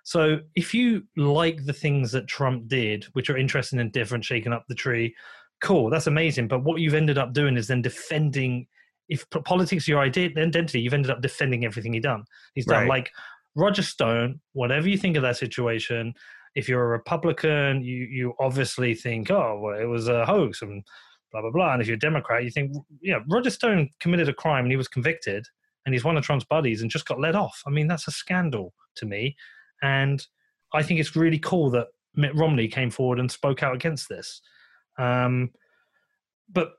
[0.10, 4.54] so if you like the things that trump did which are interesting and different shaking
[4.54, 5.14] up the tree
[5.62, 8.66] cool that's amazing but what you've ended up doing is then defending
[9.08, 12.24] if politics is your idea identity you've ended up defending everything he done
[12.56, 12.90] he's done Right.
[12.90, 13.12] like
[13.56, 16.14] roger stone whatever you think of that situation
[16.56, 20.84] if you're a Republican, you you obviously think, oh, well, it was a hoax and
[21.32, 21.74] blah blah blah.
[21.74, 24.78] And if you're a Democrat, you think, yeah, Roger Stone committed a crime and he
[24.78, 25.46] was convicted,
[25.86, 27.62] and he's one of Trump's buddies and just got let off.
[27.68, 29.36] I mean, that's a scandal to me,
[29.82, 30.26] and
[30.74, 34.42] I think it's really cool that Mitt Romney came forward and spoke out against this.
[34.98, 35.52] Um,
[36.52, 36.74] but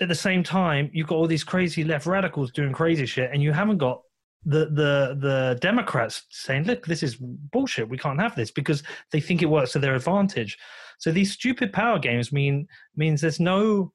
[0.00, 3.42] at the same time, you've got all these crazy left radicals doing crazy shit, and
[3.42, 4.02] you haven't got
[4.44, 7.88] the the the Democrats saying, "Look, this is bullshit.
[7.88, 10.58] We can't have this," because they think it works to their advantage.
[10.98, 13.92] So these stupid power games mean means there's no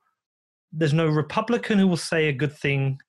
[0.71, 2.99] there's no Republican who will say a good thing,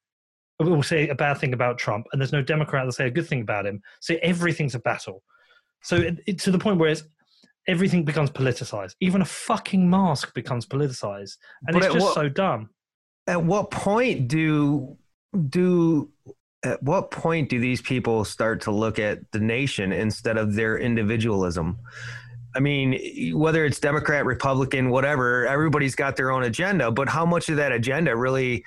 [0.59, 3.11] will say a bad thing about Trump, and there's no Democrat that will say a
[3.11, 3.81] good thing about him.
[4.01, 5.23] So everything's a battle.
[5.83, 7.05] So it, it, to the point where it's
[7.69, 8.95] everything becomes politicized.
[9.01, 12.71] Even a fucking mask becomes politicized, and But it's just what- so dumb.
[13.27, 14.97] At what point do
[15.51, 16.11] do
[16.65, 20.79] at what point do these people start to look at the nation instead of their
[20.79, 21.79] individualism?
[22.57, 27.51] I mean, whether it's Democrat, Republican, whatever, everybody's got their own agenda, but how much
[27.51, 28.65] of that agenda really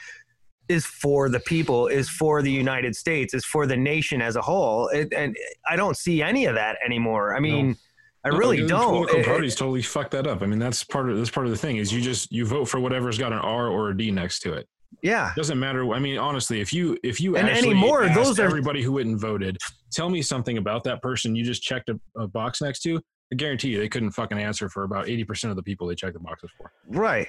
[0.70, 4.42] is for the people, is for the United States, is for the nation as a
[4.42, 4.88] whole?
[4.90, 5.36] It, and
[5.70, 7.36] I don't see any of that anymore.
[7.36, 7.76] I mean,
[8.24, 8.90] I No, really the don't.
[8.94, 10.42] Political It- parties totally fucked that up.
[10.42, 12.66] I mean, that's part of that's part of the thing is you just you vote
[12.66, 14.68] for whatever's got an R or a D next to it.
[15.02, 15.32] yeah.
[15.32, 15.92] it Doesn't matter.
[15.94, 18.92] I mean, honestly, if you if you And actually anymore, asked those are- everybody who
[18.94, 19.58] went and voted,
[19.92, 23.02] tell me something about that person you just checked a, a box next to.
[23.34, 25.96] I guarantee you they couldn't fucking answer for about eighty percent of the people they
[25.96, 26.72] checked the boxes for.
[26.88, 27.28] Right.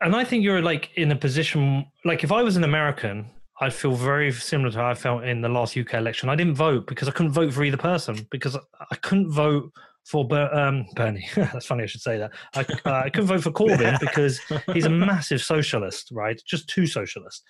[0.00, 3.26] And I think you're like in a position like if I was an American,
[3.60, 6.28] I'd feel very similar to how I felt in the last UK election.
[6.28, 9.72] I didn't vote because I couldn't vote for either person because I couldn't vote
[10.04, 11.28] for Ber- um, Bernie.
[11.36, 11.82] That's funny.
[11.82, 12.30] I should say that.
[12.54, 14.40] I, uh, I couldn't vote for Corbyn because
[14.72, 16.40] he's a massive socialist, right?
[16.46, 17.42] Just too socialist.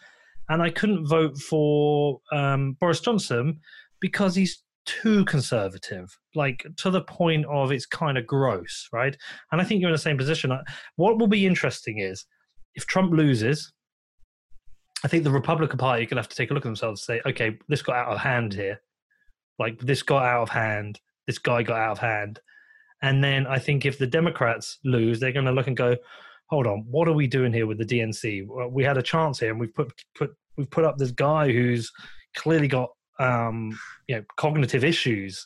[0.49, 3.61] And I couldn't vote for um, Boris Johnson
[4.01, 9.15] because he's too conservative, like to the point of it's kind of gross, right?
[9.53, 10.51] And I think you're in the same position.
[10.97, 12.25] What will be interesting is
[12.79, 13.73] if Trump loses,
[15.05, 17.29] I think the Republican Party to have to take a look at themselves and say,
[17.29, 18.81] okay, this got out of hand here.
[19.59, 21.01] Like this got out of hand.
[21.27, 22.38] This guy got out of hand.
[23.03, 25.97] And then I think if the Democrats lose, they're going to look and go,
[26.47, 28.47] hold on, what are we doing here with the DNC?
[28.71, 31.91] We had a chance here, and we've put put we've put up this guy who's
[32.37, 35.45] clearly got um, you know cognitive issues.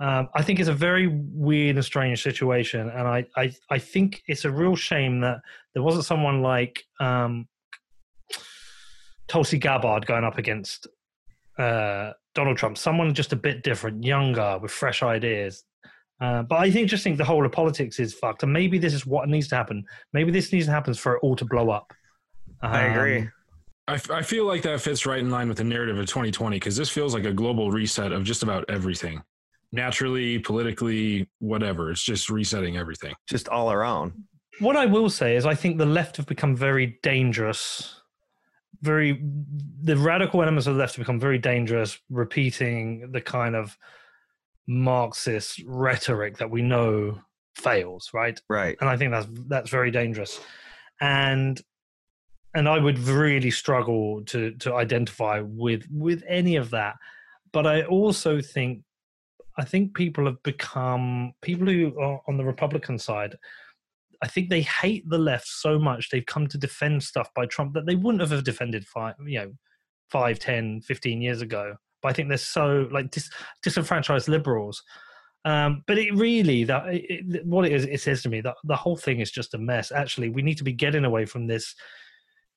[0.00, 4.22] Um, I think it's a very weird and strange situation, and I, I I think
[4.26, 5.40] it's a real shame that
[5.74, 7.46] there wasn't someone like um,
[9.28, 10.86] Tulsi Gabbard going up against
[11.58, 15.64] uh, Donald Trump, someone just a bit different, younger, with fresh ideas.
[16.20, 18.94] Uh, but I think just think the whole of politics is fucked, and maybe this
[18.94, 19.84] is what needs to happen.
[20.12, 21.92] Maybe this needs to happen for it all to blow up.
[22.62, 23.28] Um, I agree.
[23.88, 26.56] I, f- I feel like that fits right in line with the narrative of 2020
[26.56, 29.22] because this feels like a global reset of just about everything,
[29.72, 31.90] naturally, politically, whatever.
[31.90, 34.12] It's just resetting everything, just all around.
[34.58, 38.00] What I will say is, I think the left have become very dangerous
[38.82, 39.20] very
[39.82, 43.76] the radical elements of the left have become very dangerous, repeating the kind of
[44.66, 47.18] Marxist rhetoric that we know
[47.56, 48.40] fails, right?
[48.48, 48.76] Right.
[48.80, 50.40] And I think that's that's very dangerous.
[51.00, 51.60] And
[52.54, 56.96] and I would really struggle to to identify with with any of that.
[57.52, 58.82] But I also think
[59.60, 63.36] I think people have become people who are on the Republican side
[64.22, 67.72] I think they hate the left so much they've come to defend stuff by Trump
[67.74, 69.52] that they wouldn't have defended five, you know,
[70.10, 71.76] five, 10, 15 years ago.
[72.02, 73.30] But I think they're so like dis-
[73.62, 74.82] disenfranchised liberals.
[75.46, 78.76] Um, but it really that it, what it is, it says to me that the
[78.76, 79.90] whole thing is just a mess.
[79.90, 81.74] Actually, we need to be getting away from this.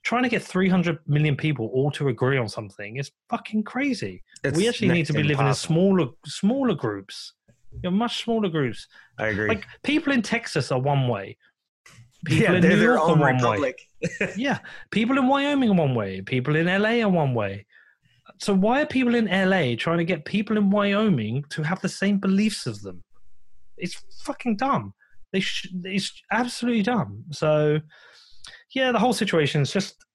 [0.03, 4.21] Trying to get 300 million people all to agree on something is fucking crazy.
[4.43, 5.37] It's we actually need to be impossible.
[5.37, 7.33] living in smaller, smaller groups.
[7.71, 8.87] You know, much smaller groups.
[9.17, 9.47] I agree.
[9.47, 11.37] Like people in Texas are one way,
[12.25, 13.87] People yeah, in New York are one republic.
[14.21, 14.29] way.
[14.37, 14.59] yeah,
[14.91, 16.21] people in Wyoming are one way.
[16.21, 17.65] People in LA are one way.
[18.39, 21.89] So why are people in LA trying to get people in Wyoming to have the
[21.89, 23.03] same beliefs as them?
[23.77, 24.93] It's fucking dumb.
[25.33, 27.25] They sh- it's absolutely dumb.
[27.31, 27.79] So
[28.73, 30.05] yeah, the whole situation is just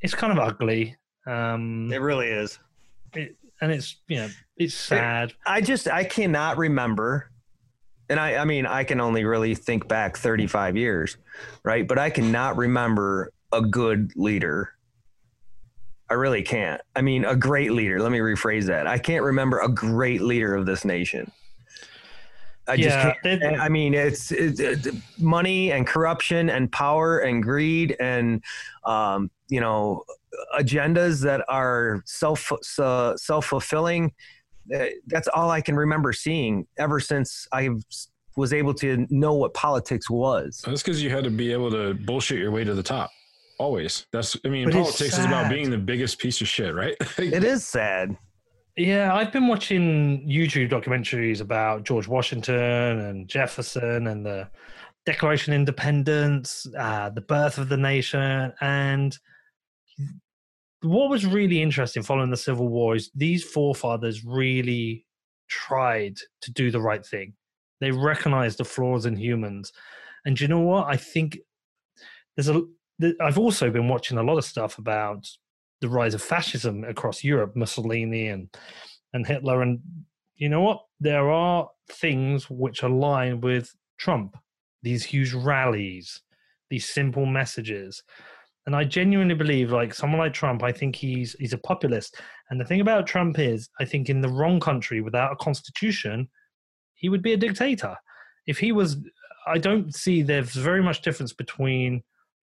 [0.00, 0.96] it's kind of ugly.
[1.26, 2.58] Um, it really is.
[3.14, 5.34] It, and it's you know it's sad.
[5.46, 7.30] I just I cannot remember
[8.08, 11.16] and I, I mean, I can only really think back 35 years,
[11.62, 11.86] right?
[11.86, 14.72] But I cannot remember a good leader.
[16.10, 16.80] I really can't.
[16.96, 18.00] I mean, a great leader.
[18.00, 18.86] Let me rephrase that.
[18.86, 21.30] I can't remember a great leader of this nation.
[22.68, 23.42] I yeah, just can't.
[23.42, 28.42] It, I mean, it's, it's, it's, money and corruption and power and greed and,
[28.84, 30.04] um, you know,
[30.58, 34.12] agendas that are self uh, self fulfilling
[34.74, 37.70] uh, that's all I can remember seeing ever since I
[38.36, 40.62] was able to know what politics was.
[40.66, 43.10] That's because you had to be able to bullshit your way to the top.
[43.58, 44.06] Always.
[44.12, 44.36] That's.
[44.44, 46.94] I mean, but politics is about being the biggest piece of shit, right?
[47.18, 48.16] it is sad.
[48.78, 54.48] Yeah, I've been watching YouTube documentaries about George Washington and Jefferson and the
[55.04, 59.18] Declaration of Independence, uh, the birth of the nation, and
[60.82, 65.04] what was really interesting following the Civil War is these forefathers really
[65.48, 67.32] tried to do the right thing.
[67.80, 69.72] They recognized the flaws in humans.
[70.24, 70.86] And you know what?
[70.86, 71.38] I think
[72.36, 72.62] there's a.
[73.20, 75.28] I've also been watching a lot of stuff about
[75.80, 78.48] the rise of fascism across Europe, Mussolini and
[79.12, 79.80] and Hitler, and
[80.36, 80.84] you know what?
[81.00, 84.36] There are things which align with Trump.
[84.82, 86.20] These huge rallies,
[86.70, 88.02] these simple messages,
[88.68, 92.20] and I genuinely believe, like someone like Trump, I think he's he's a populist.
[92.50, 96.28] And the thing about Trump is, I think in the wrong country without a constitution,
[96.94, 97.96] he would be a dictator.
[98.46, 98.98] If he was,
[99.46, 102.02] I don't see there's very much difference between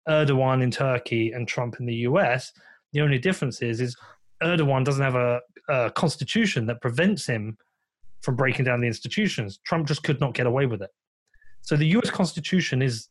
[0.07, 2.53] Erdogan in Turkey and Trump in the US.
[2.93, 3.97] The only difference is, is
[4.43, 7.57] Erdogan doesn't have a, a constitution that prevents him
[8.23, 9.59] from breaking down the institutions.
[9.65, 10.91] Trump just could not get away with it.
[11.63, 13.09] So the US Constitution is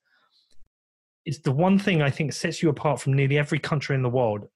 [1.25, 4.09] is the one thing I think sets you apart from nearly every country in the
[4.09, 4.47] world.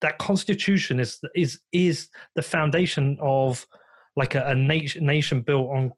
[0.00, 3.66] That constitution is is is the foundation of
[4.16, 5.92] like a, a nation nation built on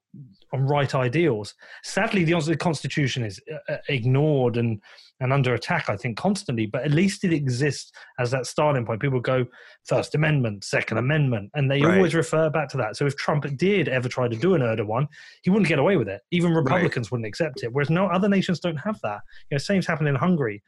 [0.52, 1.54] on right ideals.
[1.82, 4.80] Sadly, the, the Constitution is uh, uh, ignored and
[5.20, 6.66] and under attack, I think, constantly.
[6.66, 9.00] But at least it exists as that starting point.
[9.00, 9.46] People go
[9.86, 11.96] First Amendment, Second Amendment, and they Right.
[11.96, 12.96] always refer back to that.
[12.96, 15.06] So if Trump did ever try to do an Erdogan,
[15.42, 16.20] he wouldn't get away with it.
[16.32, 17.72] Even Republicans wouldn't accept it.
[17.72, 19.20] Whereas no other nations don't have that.
[19.50, 20.62] You know, same's happened in Hungary.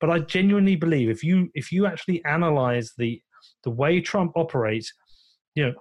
[0.00, 3.22] But I genuinely believe if you if you actually analyze the
[3.62, 4.92] the way Trump operates,
[5.54, 5.74] you know,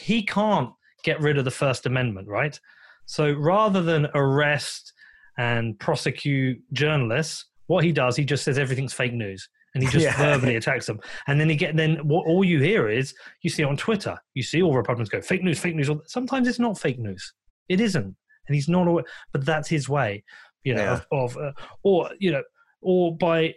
[0.00, 0.70] he can't
[1.02, 2.58] get rid of the First Amendment, right?
[3.06, 4.92] So rather than arrest
[5.38, 10.04] and prosecute journalists, what he does, he just says everything's fake news, and he just
[10.04, 10.16] Yeah.
[10.16, 11.00] verbally attacks them.
[11.26, 14.42] And then he get then what all you hear is you see on Twitter, you
[14.42, 15.90] see all Republicans go fake news, fake news.
[16.06, 17.32] Sometimes it's not fake news,
[17.68, 18.04] it isn't,
[18.48, 18.86] and he's not.
[18.88, 20.24] alwa- But that's his way,
[20.64, 21.00] you know, Yeah.
[21.12, 22.42] of, of uh, or you know,
[22.80, 23.54] or by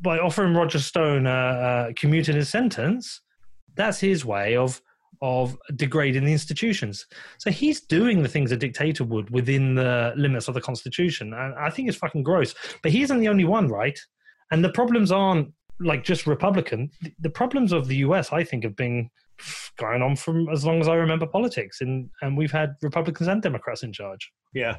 [0.00, 3.22] by offering Roger Stone a, a commuted his sentence,
[3.74, 4.82] that's his way of
[5.22, 7.06] of degrading the institutions.
[7.38, 11.54] So he's doing the things a dictator would within the limits of the Constitution, and
[11.54, 12.54] I think it's fucking gross.
[12.82, 13.98] But he isn't the only one, right?
[14.50, 16.90] And the problems aren't like just Republican.
[17.02, 18.32] The- The problems of the U.S.
[18.32, 19.10] I think have been
[19.76, 23.42] going on from as long as I remember politics, and and we've had Republicans and
[23.42, 24.30] Democrats in charge.
[24.54, 24.76] Yeah.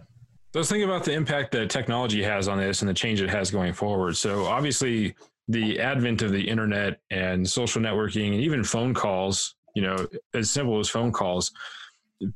[0.53, 3.51] Let's think about the impact that technology has on this and the change it has
[3.51, 4.15] going forward.
[4.17, 5.13] So, obviously,
[5.49, 10.49] the advent of the internet and social networking and even phone calls, you know, as
[10.49, 11.51] simple as phone calls,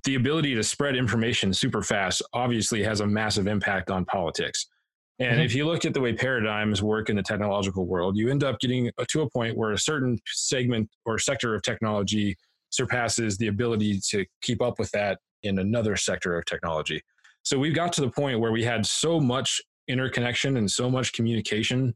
[0.04, 4.67] the ability to spread information super fast obviously has a massive impact on politics.
[5.17, 5.45] And Mhm.
[5.45, 8.60] if you look at the way paradigms work in the technological world, you end up
[8.60, 12.38] getting to a point where a certain segment or sector of technology
[12.69, 17.01] surpasses the ability to keep up with that in another sector of technology.
[17.41, 21.12] So we've got to the point where we had so much interconnection and so much
[21.13, 21.95] communication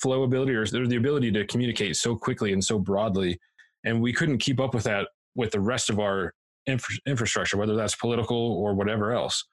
[0.00, 3.38] flow ability or the ability to communicate so quickly and so broadly
[3.84, 6.32] and we couldn't keep up with that with the rest of our
[6.66, 9.44] infra- infrastructure whether that's political or whatever else.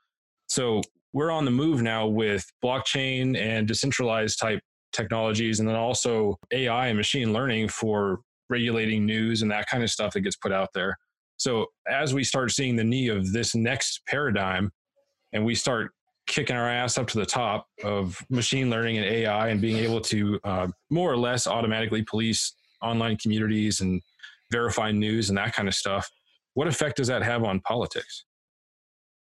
[0.47, 0.81] So
[1.13, 4.59] we're on the move now with blockchain and decentralized type
[4.91, 9.89] technologies and then also ai and machine learning for regulating news and that kind of
[9.89, 10.97] stuff that gets put out there.
[11.37, 14.71] So as we start seeing the knee of this next paradigm
[15.33, 15.91] and we start
[16.27, 20.01] kicking our ass up to the top of machine learning and AI and being able
[20.01, 24.01] to uh, more or less automatically police online communities and
[24.51, 26.09] verify news and that kind of stuff.
[26.53, 28.25] What effect does that have on politics?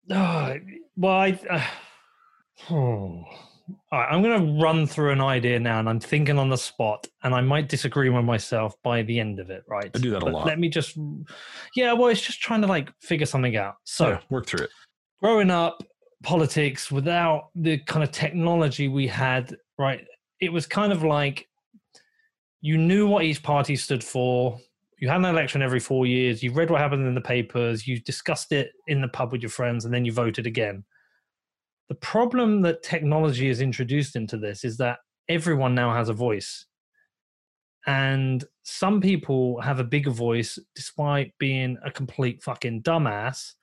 [0.09, 0.55] Oh,
[0.97, 1.63] well, I, uh,
[2.73, 3.23] oh.
[3.93, 7.07] Right, I'm going to run through an idea now, and I'm thinking on the spot,
[7.23, 9.63] and I might disagree with myself by the end of it.
[9.69, 9.89] Right?
[9.95, 10.45] I do that a lot.
[10.45, 10.97] Let me just,
[11.73, 11.93] yeah.
[11.93, 13.75] Well, it's just trying to like figure something out.
[13.85, 14.69] So, Yeah, work through it.
[15.21, 15.81] growing up,
[16.23, 20.05] politics without the kind of technology we had, right?
[20.41, 21.47] It was kind of like
[22.59, 24.59] you knew what each party stood for.
[25.03, 26.41] You had an election every four years.
[26.41, 27.85] You read what happened in the papers.
[27.85, 30.85] You discussed it in the pub with your friends, and then you voted again.
[31.89, 36.67] The problem that technology has introduced into this is that everyone now has a voice.
[37.85, 43.55] And some people have a bigger voice despite being a complete fucking dumbass.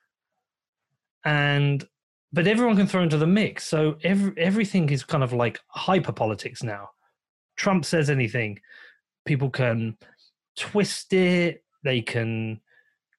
[1.25, 1.83] And
[2.31, 3.63] but everyone can throw into the mix.
[3.63, 6.89] So every, everything is kind of like hyper politics now.
[7.57, 8.59] Trump says anything,
[9.25, 9.97] people can
[10.57, 11.63] twist it.
[11.83, 12.61] They can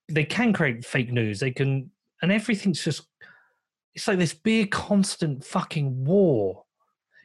[0.09, 1.41] they can create fake news.
[1.41, 1.91] They can
[2.21, 3.03] and everything's just
[3.95, 6.65] it's like this big constant fucking war.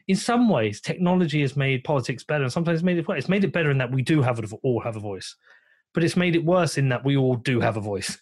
[0.06, 3.18] In some ways, technology has made politics better, and sometimes made it worse.
[3.18, 5.36] It's made it better in that we do have a, all have a voice,
[5.92, 8.18] but it's made it worse in that we all do have a voice.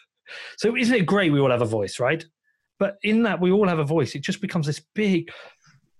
[0.56, 2.24] so isn't it great we all have a voice, right?
[2.78, 5.30] But in that we all have a voice, it just becomes this big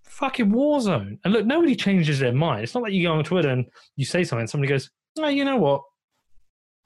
[0.04, 1.18] fucking war zone.
[1.24, 2.64] And look, nobody changes their mind.
[2.64, 5.44] It's not like you go on Twitter and you say something, somebody goes, "Oh, you
[5.44, 5.82] know what?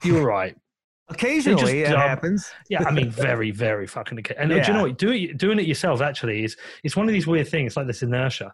[0.03, 0.55] You were right."
[1.09, 2.49] Occasionally it happens.
[2.69, 4.23] Yeah, I mean, very, very fucking.
[4.37, 4.97] And do you know what?
[4.97, 8.01] Do it, doing it yourself actually is it's one of these weird things, like this
[8.01, 8.53] inertia.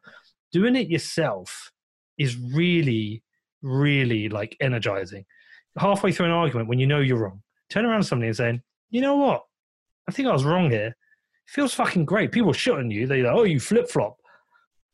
[0.52, 1.72] Doing it yourself
[2.18, 3.22] is really,
[3.62, 5.26] really like energizing.
[5.78, 8.62] Halfway through an argument, when you know you're wrong, turn around to somebody and saying,
[8.90, 9.44] "You know what?
[10.10, 10.96] I think I was wrong here." It
[11.46, 12.32] feels fucking great.
[12.32, 13.06] People shit on you.
[13.06, 14.18] They go, "Oh, you flip flop,"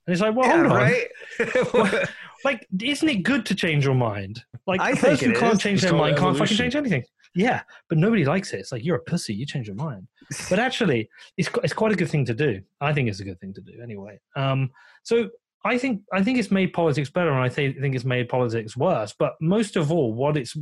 [0.06, 2.10] and it's like, "Well, Yeah, hold on." right?
[2.44, 4.44] Like, isn't it good to change your mind?
[4.68, 5.60] Like, I a think person it can't is.
[5.60, 6.58] change It's their called mind can't fucking evolution.
[6.58, 7.04] change anything.
[7.36, 8.60] Yeah, but nobody likes it.
[8.60, 9.34] It's like you're a pussy.
[9.34, 10.08] You change your mind.
[10.50, 12.62] But actually, it's qu- it's quite a good thing to do.
[12.80, 14.20] I think it's a good thing to do anyway.
[14.36, 14.70] Um,
[15.04, 15.30] so
[15.66, 18.78] I think I think it's made politics better, and I think think it's made politics
[18.78, 19.16] worse.
[19.18, 20.56] But most of all, what it's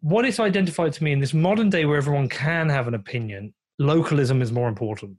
[0.00, 3.54] what it's identified to me in this modern day where everyone can have an opinion,
[3.78, 5.16] localism is more important.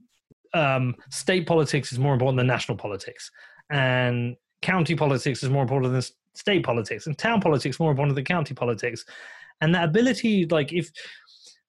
[0.54, 3.30] Um, state politics is more important than national politics,
[3.70, 6.02] and county politics is more important than
[6.34, 9.04] state politics, and town politics more important than county politics.
[9.60, 10.90] And that ability, like if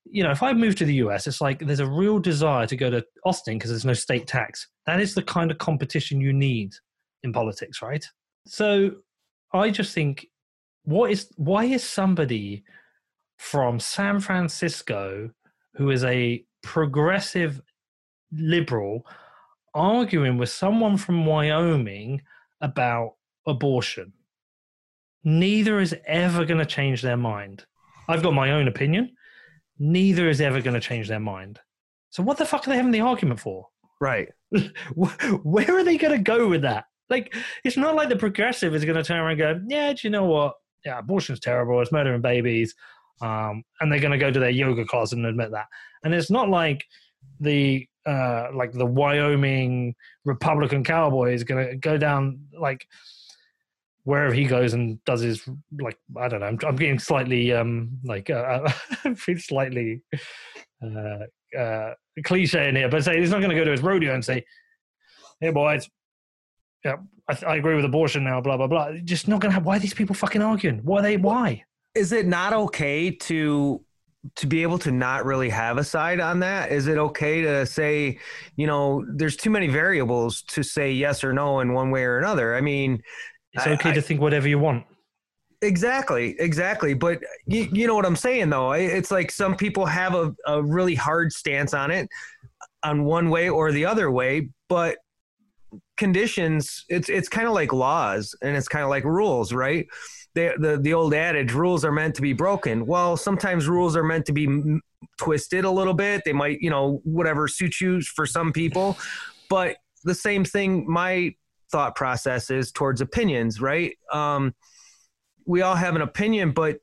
[0.05, 2.75] you know, if I move to the US, it's like there's a real desire to
[2.75, 4.67] go to Austin because there's no state tax.
[4.85, 6.73] That is the kind of competition you need
[7.23, 8.05] in politics, right?
[8.45, 8.91] So
[9.53, 10.27] I just think,
[10.83, 12.63] what is why is somebody
[13.37, 15.29] from San Francisco
[15.75, 17.61] who is a progressive
[18.31, 19.05] liberal
[19.73, 22.21] arguing with someone from Wyoming
[22.63, 23.13] about
[23.45, 24.13] abortion?
[25.23, 27.65] Neither is ever going to change their mind.
[28.09, 29.15] I've got my own opinion.
[29.77, 31.59] Neither is ever going to change their mind.
[32.09, 33.67] So what the fuck are they having the argument for?
[34.01, 34.29] Right.
[34.95, 36.85] Where are they going to go with that?
[37.09, 39.99] Like, it's not like the progressive is going to turn around and go, yeah, do
[40.03, 40.55] you know what?
[40.85, 41.79] Yeah, abortion's terrible.
[41.81, 42.75] It's murdering babies.
[43.21, 45.67] Um, and they're going to go to their yoga class and admit that.
[46.03, 46.83] And it's not like
[47.39, 52.87] the uh, like the Wyoming Republican cowboy is going to go down like
[54.03, 55.47] wherever he goes and does his
[55.79, 56.47] like I don't know.
[56.47, 58.69] I'm, I'm getting slightly um like uh,
[59.05, 60.01] I feel slightly
[60.83, 64.13] uh, uh, cliche in here, but say he's not going to go to his rodeo
[64.13, 64.43] and say,
[65.39, 65.89] "Hey boys,
[66.83, 66.95] yeah,
[67.29, 68.93] I, I agree with abortion now." Blah blah blah.
[69.03, 69.65] Just not going to have.
[69.65, 70.79] Why are these people fucking arguing?
[70.83, 71.17] Why are they?
[71.17, 71.63] Why?
[71.95, 73.85] Is it not okay to
[74.35, 76.71] to be able to not really have a side on that?
[76.71, 78.19] Is it okay to say,
[78.55, 82.17] you know, there's too many variables to say yes or no in one way or
[82.17, 82.55] another?
[82.55, 83.01] I mean,
[83.53, 84.85] it's okay I, to think whatever you want.
[85.61, 86.93] Exactly, exactly.
[86.93, 88.71] But you, you know what I'm saying, though.
[88.73, 92.09] It's like some people have a, a really hard stance on it,
[92.83, 94.49] on one way or the other way.
[94.67, 94.97] But
[95.97, 99.87] conditions, it's it's kind of like laws and it's kind of like rules, right?
[100.35, 102.85] The, the the old adage, rules are meant to be broken.
[102.85, 104.81] Well, sometimes rules are meant to be m-
[105.17, 106.23] twisted a little bit.
[106.25, 108.97] They might, you know, whatever suits you for some people.
[109.49, 111.35] But the same thing, my
[111.71, 113.95] thought processes towards opinions, right?
[114.11, 114.55] Um,
[115.45, 116.77] we all have an opinion, but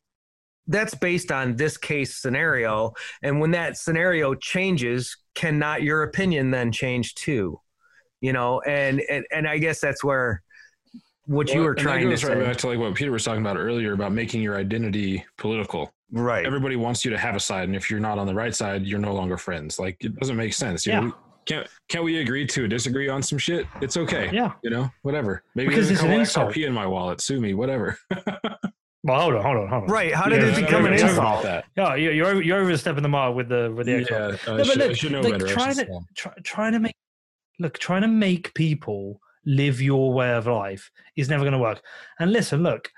[0.66, 2.92] that's based on this case scenario.
[3.22, 7.60] And when that scenario changes, cannot your opinion then change too?
[8.20, 10.42] You know, and and, and I guess that's where
[11.30, 12.34] what well, you were trying to say.
[12.34, 15.92] Right back to like what Peter was talking about earlier about making your identity political.
[16.10, 16.44] Right.
[16.44, 18.84] Everybody wants you to have a side, and if you're not on the right side,
[18.84, 19.78] you're no longer friends.
[19.78, 20.84] Like it doesn't make sense.
[20.84, 21.00] You yeah.
[21.00, 21.14] know,
[21.46, 23.68] can't can't we agree to disagree on some shit?
[23.80, 24.28] It's okay.
[24.32, 24.54] Yeah.
[24.64, 25.44] You know, whatever.
[25.54, 26.52] Maybe because there's a couple insult.
[26.52, 27.20] XRP in my wallet.
[27.20, 27.96] Sue me, whatever.
[29.04, 29.86] well, hold on, hold on, hold on.
[29.88, 30.12] Right.
[30.12, 31.44] How did yeah, it become an insult?
[31.44, 31.64] That.
[31.76, 34.62] Yeah, you're you're, you're overstepping the mark with the with the yeah, uh, no, I,
[34.64, 35.46] should, look, I should know like, better.
[35.46, 36.96] Trying to try, trying to make
[37.60, 41.82] look trying to make people live your way of life is never going to work.
[42.18, 42.90] And listen, look,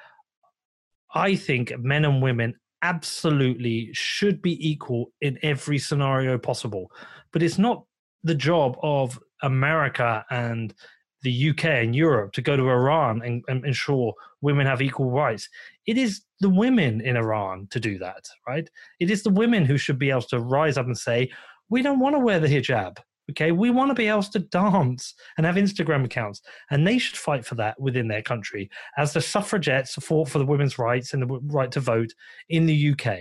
[1.14, 6.90] I think men and women absolutely should be equal in every scenario possible.
[7.32, 7.84] But it's not
[8.24, 10.74] the job of America and
[11.22, 15.48] the UK and Europe to go to Iran and, and, ensure women have equal rights.
[15.86, 18.68] It is the women in Iran to do that, right?
[18.98, 21.30] It is the women who should be able to rise up and say,
[21.68, 22.98] we don't want to wear the hijab.
[23.30, 27.16] Okay, we want to be able to dance and have Instagram accounts, and they should
[27.16, 31.22] fight for that within their country, as the suffragettes fought for the women's rights and
[31.22, 32.12] the right to vote
[32.48, 33.20] in the UK.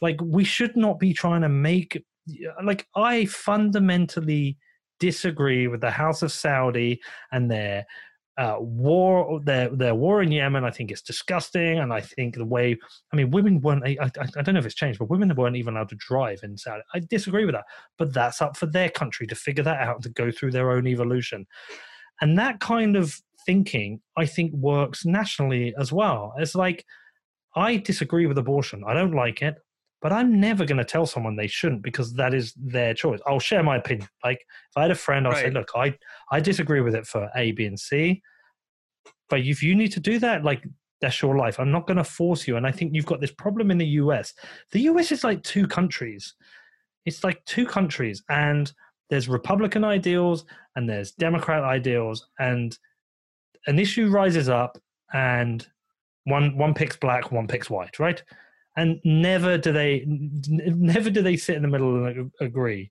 [0.00, 2.02] Like, we should not be trying to make
[2.62, 4.56] like I fundamentally
[5.00, 7.00] disagree with the House of Saudi
[7.32, 7.84] and their
[8.36, 10.64] uh, war, their their war in Yemen.
[10.64, 12.76] I think it's disgusting, and I think the way
[13.12, 13.86] I mean, women weren't.
[13.86, 16.40] I, I, I don't know if it's changed, but women weren't even allowed to drive
[16.42, 16.82] in Saudi.
[16.94, 17.64] I disagree with that,
[17.96, 20.86] but that's up for their country to figure that out to go through their own
[20.86, 21.46] evolution,
[22.20, 26.34] and that kind of thinking I think works nationally as well.
[26.38, 26.84] It's like
[27.54, 28.82] I disagree with abortion.
[28.86, 29.56] I don't like it
[30.04, 33.20] but I'm never going to tell someone they shouldn't because that is their choice.
[33.26, 34.06] I'll share my opinion.
[34.22, 35.46] Like if I had a friend, I'll right.
[35.46, 35.96] say, look, I,
[36.30, 38.22] I disagree with it for A, B, and C.
[39.30, 40.62] But if you need to do that, like
[41.00, 41.58] that's your life.
[41.58, 42.58] I'm not going to force you.
[42.58, 44.34] And I think you've got this problem in the US.
[44.72, 46.34] The US is like two countries.
[47.06, 48.70] It's like two countries, and
[49.08, 50.44] there's Republican ideals
[50.76, 52.76] and there's Democrat ideals, and
[53.66, 54.76] an issue rises up,
[55.14, 55.66] and
[56.24, 58.22] one one picks black, one picks white, right?
[58.76, 62.90] And never do they never do they sit in the middle and agree.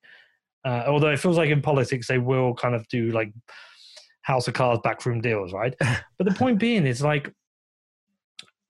[0.66, 3.34] Uh, although it feels like in politics they will kind of do like
[4.22, 5.76] house of cards backroom deals, right?
[5.80, 7.34] but the point being is like,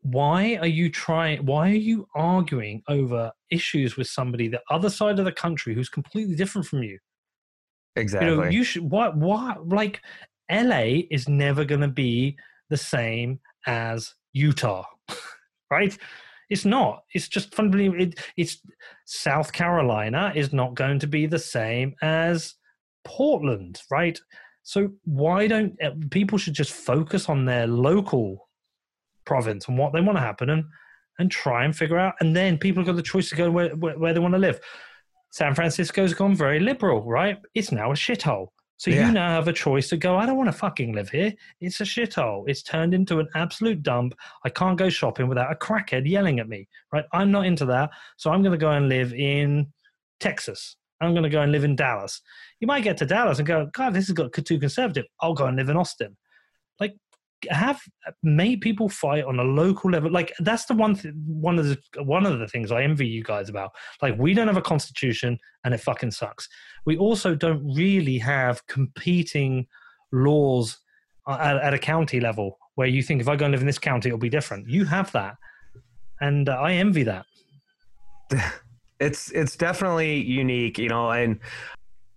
[0.01, 1.45] why are you trying?
[1.45, 5.89] Why are you arguing over issues with somebody the other side of the country who's
[5.89, 6.99] completely different from you?
[7.95, 8.29] Exactly.
[8.29, 8.89] You know, you should.
[8.89, 9.15] What?
[9.15, 9.69] What?
[9.69, 10.01] Like,
[10.51, 12.35] LA is never going to be
[12.69, 14.83] the same as Utah,
[15.71, 15.97] right?
[16.53, 17.03] It's not.
[17.13, 18.05] It's just fundamentally.
[18.05, 18.59] It, it's
[19.05, 22.53] South Carolina is not going to be the same as
[23.03, 24.19] Portland, right?
[24.61, 28.49] So why don't uh, people should just focus on their local
[29.25, 30.63] province and what they want to happen and
[31.19, 32.13] and try and figure out.
[32.19, 34.39] And then people have got the choice to go where, where, where they want to
[34.39, 34.59] live.
[35.31, 37.37] San Francisco's gone very liberal, right?
[37.55, 38.47] It's now a shithole.
[38.83, 39.07] So Yeah.
[39.07, 41.33] you now have a choice to go, I don't want to fucking live here.
[41.61, 42.43] It's a shithole.
[42.49, 44.13] It's turned into an absolute dump.
[44.43, 47.05] I can't go shopping without a crackhead yelling at me, right?
[47.13, 47.91] I'm not into that.
[48.17, 49.71] So I'm going to go and live in
[50.19, 50.75] Texas.
[50.99, 52.19] I'm going to go and live in Dallas.
[52.59, 55.05] You might get to Dallas and go, God, this has got too conservative.
[55.21, 56.17] I'll go and live in Austin.
[57.49, 57.81] Have
[58.21, 60.11] made people fight on a local level.
[60.11, 63.23] Like that's the one th- one of the one of the things I envy you
[63.23, 63.71] guys about.
[64.01, 66.47] Like we don't have a constitution and it fucking sucks.
[66.85, 69.67] We also don't really have competing
[70.11, 70.77] laws
[71.27, 73.67] uh, at, at a county level where you think if I go and live in
[73.67, 74.67] this county it'll be different.
[74.67, 75.35] You have that,
[76.21, 77.25] and uh, I envy that.
[78.99, 81.39] it's it's definitely unique, you know, and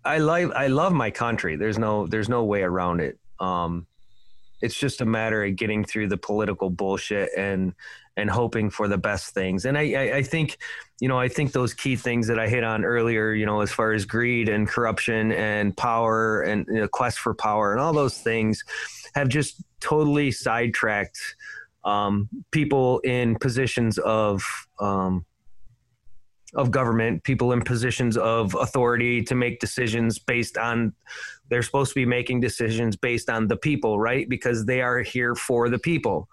[0.04, 1.56] I like I love my country.
[1.56, 3.18] There's no there's no way around it.
[3.40, 3.86] Um,
[4.62, 7.74] it's just a matter of getting through the political bullshit and
[8.18, 9.66] and hoping for the best things.
[9.66, 10.58] And I, I I think,
[11.00, 13.70] you know, I think those key things that I hit on earlier, you know, as
[13.70, 17.92] far as greed and corruption and power and you know, quest for power and all
[17.92, 18.64] those things,
[19.14, 21.18] have just totally sidetracked
[21.84, 24.42] um, people in positions of
[24.80, 25.24] um,
[26.54, 30.92] of government, people in positions of authority to make decisions based on
[31.48, 34.28] they're supposed to be making decisions based on the people, right?
[34.28, 36.28] Because they are here for the people.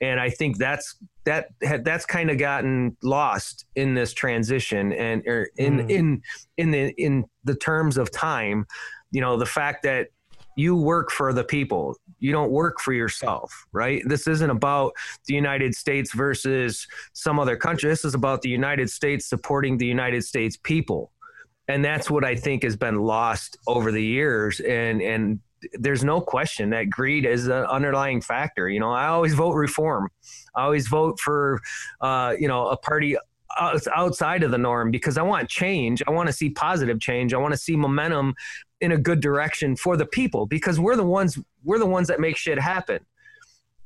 [0.00, 5.48] And I think that's that that's kind of gotten lost in this transition and or
[5.56, 5.90] in Mm.
[5.90, 6.22] in
[6.58, 8.66] in the in the terms of time,
[9.12, 10.08] you know, the fact that
[10.56, 11.96] you work for the people.
[12.18, 14.02] You don't work for yourself, right?
[14.06, 14.92] This isn't about
[15.26, 17.90] the United States versus some other country.
[17.90, 21.12] This is about the United States supporting the United States people.
[21.68, 24.60] And that's what I think has been lost over the years.
[24.60, 25.40] And and
[25.72, 28.68] there's no question that greed is an underlying factor.
[28.68, 30.10] You know, I always vote reform.
[30.54, 31.60] I always vote for,
[32.00, 33.16] uh, you know, a party
[33.60, 36.02] outside of the norm because I want change.
[36.06, 37.34] I want to see positive change.
[37.34, 38.34] I want to see momentum
[38.80, 42.20] in a good direction for the people because we're the ones we're the ones that
[42.20, 43.00] make shit happen.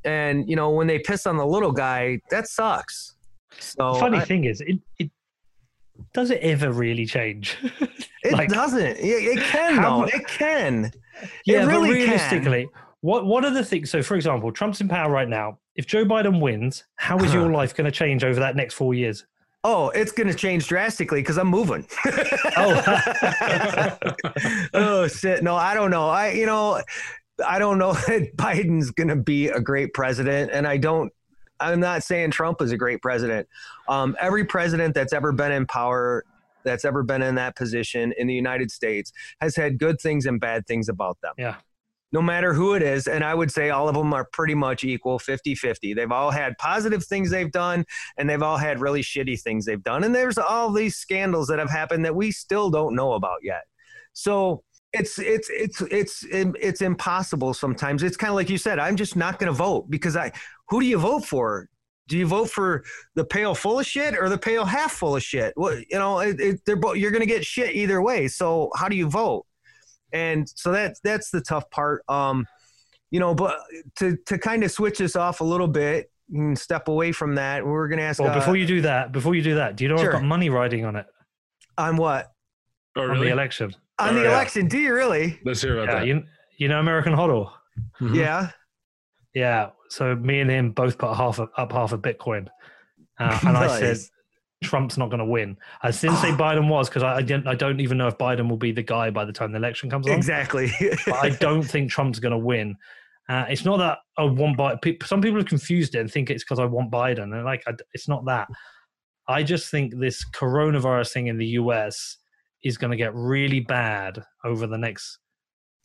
[0.05, 3.15] And you know, when they piss on the little guy, that sucks.
[3.59, 5.11] So The funny I- thing is, it, it
[6.15, 7.57] does it ever really change?
[8.23, 8.81] it like- doesn't.
[8.99, 10.05] It, it can How though.
[10.07, 10.93] It can.
[11.45, 12.05] yeah, it really but can.
[12.05, 12.69] realistically,
[13.01, 13.91] what what are the things?
[13.91, 15.59] So, for example, Trump's in power right now.
[15.77, 17.55] If Joe Biden wins, how is your uh-huh.
[17.55, 19.25] life going to change over that next four years?
[19.65, 21.87] Oh, it's going to change drastically because I'm moving.
[22.57, 22.83] Oh.
[24.75, 25.43] oh shit!
[25.43, 26.09] No, I don't know.
[26.09, 26.81] I you know,
[27.45, 31.13] I don't know that Biden's going to be a great president, and I don't.
[31.61, 33.49] I'm not saying Trump is a great president.
[33.89, 36.25] Um, every president that's ever been in power,
[36.63, 40.41] that's ever been in that position in the United States, has had good things and
[40.41, 41.35] bad things about them.
[41.37, 41.57] Yeah.
[42.11, 44.83] No matter who it is, and I would say all of them are pretty much
[44.83, 45.93] equal 50 50.
[45.93, 47.85] They've all had positive things they've done,
[48.17, 50.05] and they've all had really shitty things they've done.
[50.05, 53.65] And there's all these scandals that have happened that we still don't know about yet.
[54.15, 58.03] So it's it's it's it's it's impossible sometimes.
[58.03, 58.79] It's kind of like you said.
[58.79, 60.33] I'm just not going to vote because I.
[60.71, 61.69] Who do you vote for?
[62.09, 62.85] Do you vote for
[63.15, 65.53] the pail full of shit or the pail half full of shit?
[65.57, 66.97] Well, you know, it, it, they're both.
[66.97, 68.29] You're going to get shit either way.
[68.29, 69.45] So how do you vote?
[70.13, 72.03] And so that's that's the tough part.
[72.09, 72.47] Um,
[73.11, 73.59] you know, but
[73.97, 77.65] to to kind of switch this off a little bit and step away from that,
[77.67, 79.85] we're going to ask Well, uh, before you do that, before you do that, do
[79.85, 80.07] you know Sure.
[80.15, 81.07] I've got money riding on it
[81.79, 82.33] on what
[82.97, 83.75] Oh, on the election?
[83.99, 84.29] on Oh, the yeah.
[84.35, 84.67] election.
[84.69, 85.39] Do you really?
[85.45, 86.07] Let's hear about Yeah, that.
[86.07, 86.23] you
[86.59, 87.51] you know American Hodl.
[88.01, 88.15] Mhm.
[88.15, 88.51] Yeah.
[89.35, 92.49] Yeah, so me and him both put half a, up half a Bitcoin,
[93.21, 94.11] uh, and I said Nice.
[94.63, 95.57] Trump's not going to win.
[95.83, 97.47] I didn't say Biden was because I, I didn't.
[97.47, 99.89] I don't even know if Biden will be the guy by the time the election
[99.89, 100.19] comes along.
[100.19, 100.73] Exactly.
[101.07, 102.77] But I don't think Trump's going to win.
[103.29, 105.07] Uh, it's not that I want Biden.
[105.07, 107.73] Some people have confused it and think it's because I want Biden, and like I,
[107.93, 108.49] it's not that.
[109.29, 112.17] I just think this coronavirus thing in the US
[112.65, 115.19] is going to get really bad over the next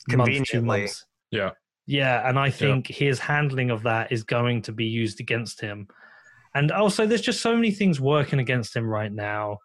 [0.09, 1.05] month, two months.
[1.31, 1.51] Yeah.
[1.85, 5.89] Yeah, and I think his handling of that is going to be used against him.
[6.55, 9.57] And also, there's just so many things working against him right now.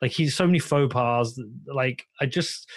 [0.00, 1.38] Like he's so many faux pas.
[1.66, 2.68] Like I just,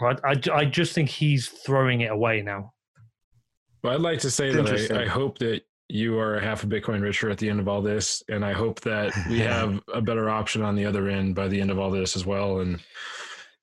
[0.00, 2.72] I, I, I just think he's throwing it away now.
[3.82, 4.92] Well, I'd like to say that.
[4.92, 7.68] I, I hope that you are a half a Bitcoin richer at the end of
[7.68, 11.34] all this, and I hope that we have a better option on the other end
[11.34, 12.60] by the end of all this as well.
[12.60, 12.80] And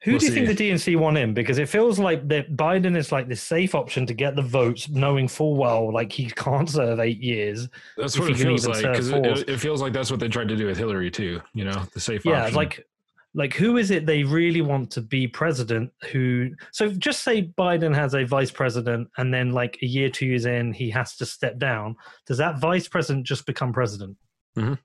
[0.03, 0.53] Who We'll do you think see.
[0.53, 1.33] the DNC won in?
[1.33, 4.87] Because it feels like that Biden is like the safe option to get the votes,
[4.87, 7.67] knowing full well like he can't serve eight years.
[7.97, 10.55] that's what it feels like because it, it feels like that's what they tried to
[10.55, 11.41] do with Hillary too.
[11.53, 12.55] You know, the safe Yeah, option.
[12.55, 12.85] like
[13.35, 17.93] like who is it they really want to be president who so just say biden
[17.93, 21.27] has a vice president and then like a year two years in he has to
[21.27, 21.95] step down
[22.25, 24.17] does that vice president just become president
[24.57, 24.79] Mhm.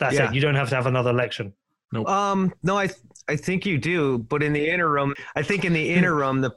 [0.00, 0.28] that's Yeah.
[0.30, 1.54] it you don't have to have another election
[2.06, 2.88] Um, no, I
[3.28, 6.52] I think you do, but in the interim, I think in the interim, the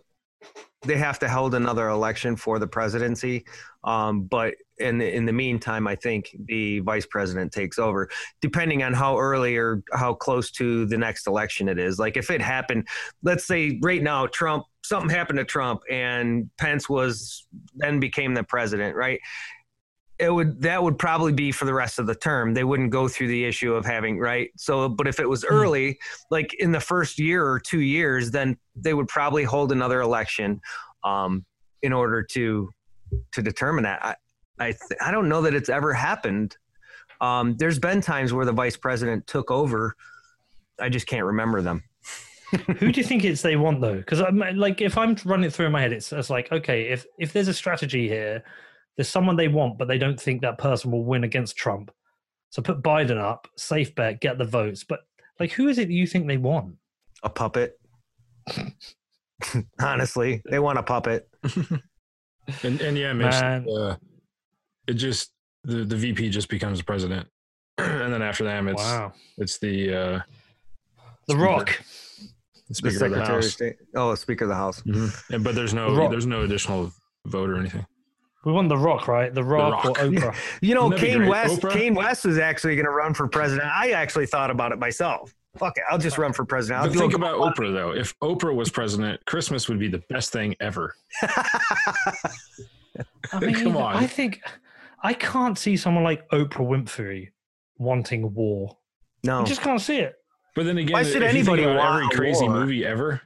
[0.85, 3.45] they have to hold another election for the presidency.
[3.83, 8.09] Um, but in the, in the meantime, I think the vice president takes over,
[8.41, 11.99] depending on how early or how close to the next election it is.
[11.99, 12.87] Like if it happened,
[13.23, 18.43] let's say right now, Trump, something happened to Trump, and Pence was then became the
[18.43, 19.19] president, right?
[20.23, 22.53] It would that would probably be for the rest of the term.
[22.53, 24.49] They wouldn't go through the issue of having right.
[24.55, 25.53] So, but if it was Hmm.
[25.53, 25.99] early,
[26.31, 30.61] like in the first year or two years, then they would probably hold another election
[31.03, 31.45] um,
[31.81, 32.69] in order to
[33.33, 34.03] to determine that.
[34.03, 34.15] I
[34.59, 36.55] I, th- I don't know that it's ever happened.
[37.19, 39.95] Um, there's been times where the vice president took over.
[40.79, 41.83] I just can't remember them.
[42.77, 45.51] who do you think it's they want though because i'm like if i'm running it
[45.51, 48.43] through in my head it's, it's like okay if if there's a strategy here
[48.97, 51.91] there's someone they want but they don't think that person will win against trump
[52.49, 54.99] so put biden up safe bet get the votes but
[55.39, 56.75] like who is it you think they want
[57.23, 57.79] A puppet.
[59.81, 61.27] Honestly, they want a puppet.
[62.61, 63.65] And and yeah, Mitch, Man.
[63.69, 63.95] uh,
[64.85, 65.31] it just
[65.63, 67.25] the the VP just becomes president,
[67.77, 70.19] and then after them, it's wow it's the uh,
[71.29, 71.41] the Speaker.
[71.41, 71.67] rock
[72.17, 72.25] the
[72.67, 73.53] The Speaker of the Secretary of House.
[73.53, 73.75] State.
[73.95, 74.81] Oh, Speaker of the House.
[74.81, 75.31] Mhm.
[75.33, 76.91] And, but there's no The there's no additional
[77.27, 77.85] vote or anything.
[78.45, 79.99] We want the rock right the rock, Rock.
[79.99, 81.29] or oprah You know, Wouldn't that be Kanye?
[81.29, 81.61] West.
[81.61, 81.71] Oprah?
[81.71, 83.67] Kanye West was actually going to run for president.
[83.67, 85.33] I actually thought about it myself.
[85.57, 86.81] Fuck it, I'll just run for president.
[86.83, 87.91] I'll But think a- about Oprah though.
[87.91, 90.95] If Oprah was president, Christmas would be the best thing ever.
[93.31, 93.95] I mean, Come on.
[93.95, 94.41] I think
[95.01, 97.29] I can't see someone like Oprah Winfrey
[97.77, 98.77] wanting war.
[99.23, 100.15] no, I just can't see it.
[100.55, 102.53] But then again, Why if should you think anybody about want every crazy war?
[102.59, 103.21] movie ever?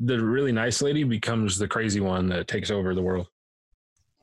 [0.00, 3.28] The really nice lady becomes the crazy one that takes over the world.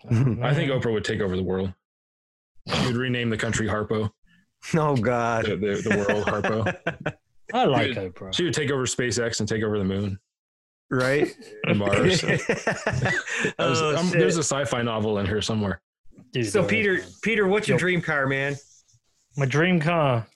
[0.09, 1.73] I think Oprah would take over the world.
[2.67, 4.09] She would rename the country Harpo,
[4.75, 5.45] oh God.
[5.45, 7.13] the, the, the world Harpo.
[7.53, 8.33] I like Dude, Oprah.
[8.33, 10.19] She would take over SpaceX and take over the moon
[10.89, 11.35] right?
[11.65, 12.21] and Mars.
[12.21, 12.41] There's,
[13.59, 14.19] oh, um, shit.
[14.19, 15.81] there's a sci-fi novel in here somewhere.
[16.31, 17.19] Dude, so Peter, is.
[17.21, 17.79] Peter, what's your Yo.
[17.79, 18.55] dream car, man?
[19.35, 20.27] my dream car.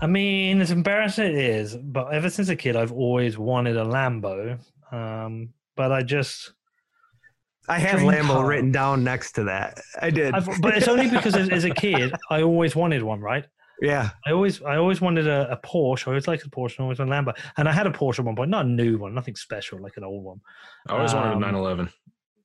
[0.00, 3.84] I mean, as embarrassing it is, but ever since a kid, I've always wanted a
[3.84, 4.58] Lambo.
[4.92, 6.52] Um, but I just,
[7.70, 8.46] I have Dream Lambo car.
[8.46, 9.80] written down next to that.
[10.00, 10.34] I did.
[10.34, 13.44] I've, but it's only because as, as a kid, I always wanted one, right?
[13.82, 14.10] yeah.
[14.26, 16.06] I always, I always wanted a, a Porsche.
[16.08, 16.76] I always liked a Porsche.
[16.78, 18.66] and I always wanted a Lambo, and I had a Porsche at one point, not
[18.66, 20.40] a new one, nothing special, like an old one.
[20.88, 21.90] I always wanted a Um, 911.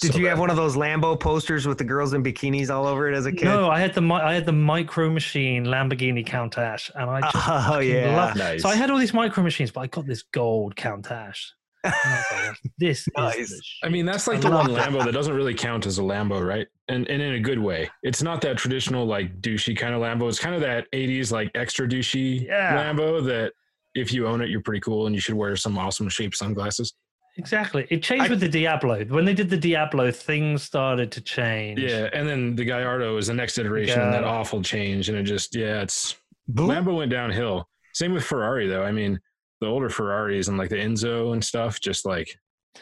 [0.01, 2.85] Did So you have one of those Lambo posters with the girls in bikinis all
[2.85, 3.45] over it as a kid?
[3.45, 7.39] No, I had the, I had the Micro Machine Lamborghini Countach, and I just Oh
[7.73, 8.15] fucking yeah.
[8.15, 8.61] loved Nice.
[8.61, 11.37] So I had all these micro machines, but I got this gold Countach.
[11.85, 13.35] And I like, this Nice.
[13.51, 14.89] is I mean, that's like I the one that.
[14.89, 16.67] Lambo that doesn't really count as a Lambo, right?
[16.89, 17.89] And and in a good way.
[18.03, 20.27] It's not that traditional like douchey kind of Lambo.
[20.29, 22.75] It's kind of that '80s like extra douchey Yeah.
[22.75, 23.53] Lambo that
[23.93, 26.93] if you own it, you're pretty cool and you should wear some awesome shaped sunglasses.
[27.37, 27.85] exactly.
[27.89, 29.03] It changed I- with the Diablo.
[29.05, 31.79] When they did the Diablo, things started to change.
[31.79, 35.23] Yeah, and then the Gallardo is the next iteration, and that awful change, and it
[35.23, 36.15] just yeah, it's
[36.47, 36.69] Boom.
[36.69, 37.67] Lambo went downhill.
[37.93, 38.83] Same with Ferrari though.
[38.83, 39.19] I mean,
[39.65, 42.37] the older Ferraris and like the Enzo and stuff, just like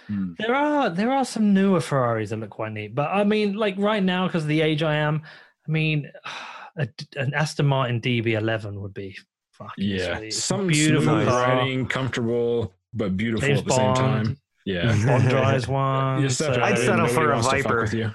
[0.08, 0.34] hmm.
[0.38, 3.76] There are there are some newer Ferraris that look quite neat, but I mean, like
[3.78, 5.24] right now, because of the age I am,
[5.68, 6.12] I mean,
[6.78, 9.18] a, an Aston Martin DB11 would be
[9.52, 10.34] fucking yeah, sweet.
[10.34, 11.56] something beautiful smooth car.
[11.56, 14.38] riding, comfortable but beautiful James at the same time.
[14.66, 14.96] Yeah.
[15.06, 16.30] Bond drives one.
[16.30, 17.82] So- I'd settle for a wants to fuck Viper.
[17.82, 18.12] with you.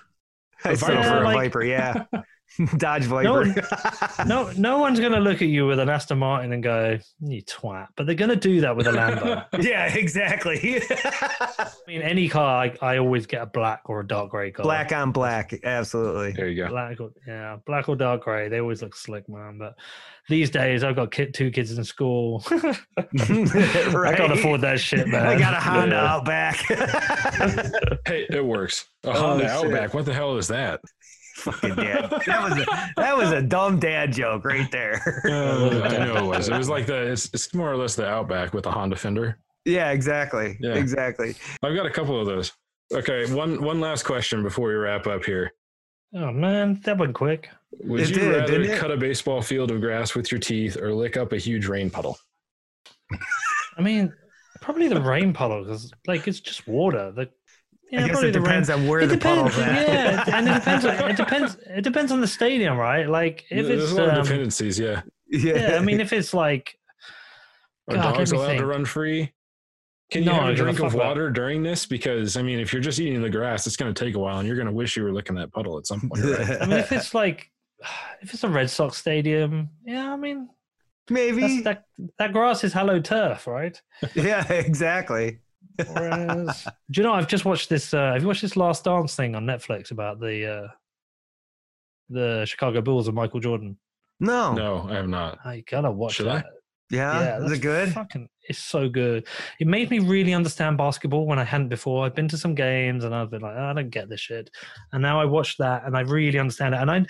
[0.64, 1.08] I A settle Viper.
[1.08, 2.04] for a like- Viper, yeah.
[2.78, 4.24] Dodge No Viper.
[4.26, 7.88] no, no one's gonna look at you with an Aston Martin and go, "You twat,"
[7.96, 9.44] but they're gonna do that with a Lambo.
[9.62, 10.80] yeah, exactly.
[10.90, 14.64] I mean, any car, I, I always get a black or a dark gray car.
[14.64, 16.32] black on black, absolutely.
[16.32, 16.68] There you go.
[16.70, 18.48] black, or, yeah, black or dark gray.
[18.48, 19.58] They always look slick, man.
[19.58, 19.74] But
[20.28, 22.44] these days, I've got kid, two kids in school.
[22.50, 25.26] I can't afford that shit, man.
[25.26, 26.14] I got a Honda Yeah.
[26.14, 26.56] Outback.
[28.06, 28.86] Hey, it works.
[29.04, 29.50] A Oh, Honda shit.
[29.52, 29.94] Outback.
[29.94, 30.80] What the hell is that?
[31.38, 32.10] Fucking dad.
[32.26, 32.66] That was a,
[32.96, 35.22] that was a dumb dad joke right there.
[35.24, 36.48] Uh, I know it was.
[36.48, 37.12] It was like the.
[37.12, 39.38] It's, it's more or less the Outback with a Honda Fender.
[39.64, 40.56] yeah, exactly.
[40.60, 40.74] Yeah.
[40.74, 41.34] Exactly.
[41.62, 42.52] I've got a couple of those.
[42.92, 45.52] Okay, one one last question before we wrap up here.
[46.14, 47.48] oh man, that went quick.
[47.84, 50.76] Would It you did, rather didn't cut a baseball field of grass with your teeth
[50.78, 52.16] or lick up a huge rain puddle?
[53.76, 54.12] I mean,
[54.60, 57.12] probably the rain puddle because like it's just water.
[57.12, 57.28] The,
[57.90, 59.88] yeah, I guess it depends on where It the depends, puddle's at.
[59.88, 60.84] yeah, and it depends.
[60.84, 61.56] On, it depends.
[61.66, 63.08] It depends on the stadium, right?
[63.08, 64.78] Like if There's it's a lot of um, dependencies.
[64.78, 65.02] Yeah.
[65.28, 66.78] yeah, I mean, if it's like
[67.88, 69.32] Are God, dogs me allowed to run free?
[70.10, 71.08] Can you No, have a you're gonna drink of fuck that.
[71.08, 71.84] water during this?
[71.84, 74.38] Because I mean, if you're just eating the grass, it's going to take a while,
[74.38, 76.24] and you're going to wish you were licking that puddle at some point.
[76.24, 76.56] Right?
[76.62, 77.50] I mean, if it's like,
[78.22, 80.48] if it's a Red Sox stadium, yeah, I mean,
[81.10, 81.60] Maybe.
[81.62, 81.84] that
[82.18, 83.80] that grass is hallowed turf, right?
[84.14, 85.40] yeah, exactly.
[85.86, 87.14] Whereas, do you know?
[87.14, 87.94] I've just watched this.
[87.94, 90.68] Uh, have you watched this Last Dance thing on Netflix about the uh,
[92.08, 93.78] the Chicago Bulls and Michael Jordan?
[94.20, 94.52] No.
[94.52, 95.38] no, I have not.
[95.44, 96.36] I gotta watch Should I?
[96.36, 96.46] that.
[96.90, 97.44] Yeah.
[97.44, 97.92] Is it good?
[97.92, 99.26] Fucking, it's so good.
[99.60, 102.04] It made me really understand basketball when I hadn't before.
[102.04, 104.50] I've been to some games and I've been like, I don't get this shit.
[104.92, 106.80] And now I watched that and I really understand it.
[106.80, 107.06] And I,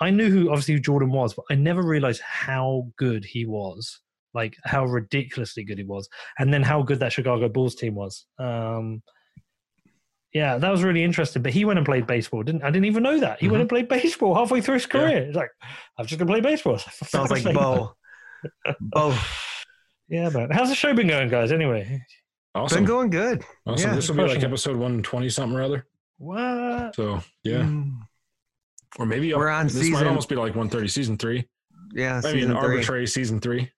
[0.00, 4.00] I knew who obviously who Jordan was, but I never realized how good he was.
[4.34, 6.08] Like how ridiculously good he was,
[6.38, 8.26] and then how good that Chicago Bulls team was.
[8.38, 9.02] Um,
[10.32, 11.42] yeah, that was really interesting.
[11.42, 12.42] But he went and played baseball.
[12.42, 12.70] Didn't I?
[12.70, 14.88] Didn't even know that he went and played baseball halfway through his Yeah.
[15.00, 15.26] career.
[15.26, 15.50] He's like,
[15.98, 16.78] I'm just gonna play baseball.
[16.78, 17.44] For Sounds like.
[17.54, 17.94] Bo.
[18.80, 19.14] Bo.
[20.08, 20.50] Yeah, man.
[20.50, 21.52] How's the show been going, guys?
[21.52, 22.02] Anyway,
[22.54, 22.78] Awesome.
[22.78, 23.42] Been going good.
[23.66, 23.88] awesome.
[23.90, 25.86] yeah, this will be like episode 120 something or other.
[26.18, 26.94] what?
[26.94, 27.94] So yeah, Mm,
[28.98, 31.48] or maybe We're on this might almost be like 130 season three.
[31.94, 32.20] Yeah.
[32.22, 33.70] I mean, season three, arbitrary season three.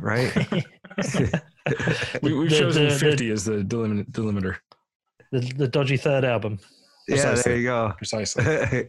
[0.00, 0.32] Right?
[2.22, 4.56] We, we've The- chosen the- the- 50 as the delimit, delimiter.
[5.32, 6.58] The, the dodgy third album.
[7.08, 7.34] yeah.
[7.34, 7.92] There you go.
[7.98, 8.86] Precisely.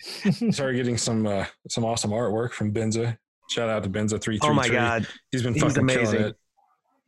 [0.52, 3.18] Started getting some uh, some awesome artwork from Benza.
[3.50, 4.68] Shout out to Benza three three oh my.
[4.68, 5.06] God.
[5.32, 6.36] He's been He's fucking killing it.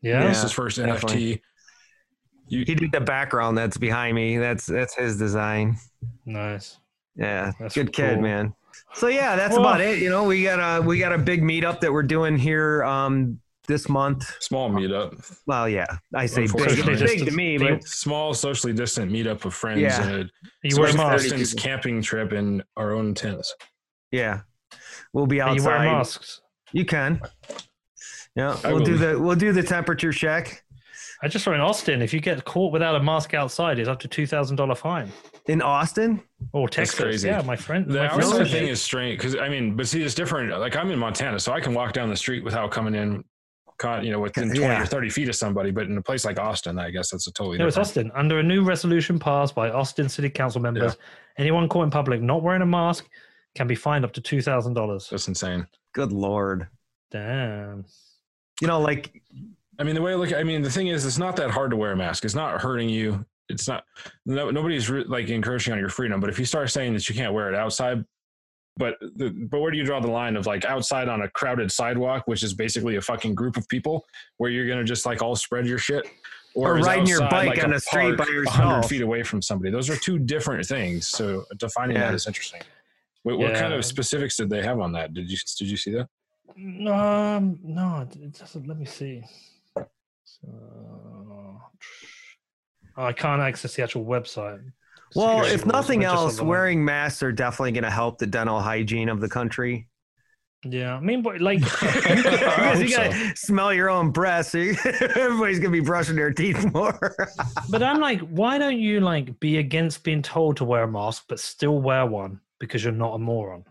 [0.02, 0.26] Yeah.
[0.26, 1.36] This is his first definitely.
[1.36, 1.40] NFT.
[2.48, 4.38] You, He did the background that's behind me.
[4.38, 5.76] That's that's his design.
[6.26, 6.78] Nice.
[7.14, 8.54] Yeah, That's good kid, man.
[8.94, 9.98] So yeah, that's Well- about it.
[10.00, 13.40] You know, we got a we got a big meetup that we're doing here um
[13.68, 14.24] this month.
[14.40, 16.96] small meetup, Well, yeah, I say big, Unfortunately.
[17.06, 19.80] big to me, but small socially distant meetup of friends.
[19.82, 20.02] Yeah.
[20.02, 21.54] And a you wearing social masks?
[21.54, 23.54] camping trip in our own tents.
[24.10, 24.40] yeah,
[25.12, 25.96] we'll be Are you wearing outside.
[25.98, 26.40] masks?
[26.72, 27.20] You can.
[28.34, 30.64] Yeah, I we'll will do the we'll do the temperature check
[31.24, 34.00] I just saw in Austin, if you get caught without a mask outside, it's up
[34.00, 35.10] to two thousand dollar fine.
[35.46, 36.20] in Austin.
[36.52, 36.98] Or Texas.
[36.98, 37.28] crazy.
[37.28, 37.86] Yeah, my friend.
[37.88, 40.50] The my friend thing is strange because I mean, but see, it's different.
[40.58, 43.22] Like I'm in Montana, so I can walk down the street without coming in,
[43.78, 44.82] caught, you know, within 20 Yeah.
[44.82, 45.70] or 30 feet of somebody.
[45.70, 47.76] But in a place like Austin, I guess that's a totally No, it's.
[47.78, 48.10] Austin.
[48.16, 50.96] Under a new resolution passed by Austin City Council members,
[51.38, 53.08] anyone caught in public not wearing a mask
[53.54, 55.08] can be fined up to two thousand dollars.
[55.10, 55.68] That's insane.
[55.94, 56.66] Good lord.
[57.12, 57.84] Damn.
[58.60, 59.22] You know, like
[59.78, 61.70] I mean, the way I look, I mean, the thing is, it's not that hard
[61.70, 62.24] to wear a mask.
[62.24, 63.24] It's not hurting you.
[63.48, 63.84] It's not.
[64.26, 66.20] No, nobody's re- like encroaching on your freedom.
[66.20, 68.04] But if you start saying that you can't wear it outside,
[68.76, 71.70] but the, but where do you draw the line of like outside on a crowded
[71.72, 74.04] sidewalk, which is basically a fucking group of people,
[74.38, 76.06] where you're gonna just like all spread your shit,
[76.54, 78.58] Or is riding your bike a on the street by yourself.
[78.58, 79.70] 100 feet away from somebody?
[79.70, 81.06] Those are two different things.
[81.08, 82.06] So defining Yeah.
[82.08, 82.62] that is interesting.
[83.24, 85.12] What, what kind of specifics did they have on that?
[85.14, 86.08] Did you did you see that?
[86.90, 88.66] Um, no, it- it doesn't.
[88.66, 89.22] Let me see.
[90.44, 91.60] So,
[92.96, 94.60] oh, I can't access the actual website.
[95.14, 96.50] well, Security if rules, nothing just else, the link.
[96.50, 99.88] wearing masks are definitely going to help the dental hygiene of the country.
[100.64, 104.46] Yeah, I mean, but like, because you gotta smell your own breath.
[104.50, 107.16] So you- everybody's gonna be brushing their teeth more.
[107.68, 111.24] but I'm like, why don't you like be against being told to wear a mask
[111.28, 113.64] but still wear one because you're not a moron?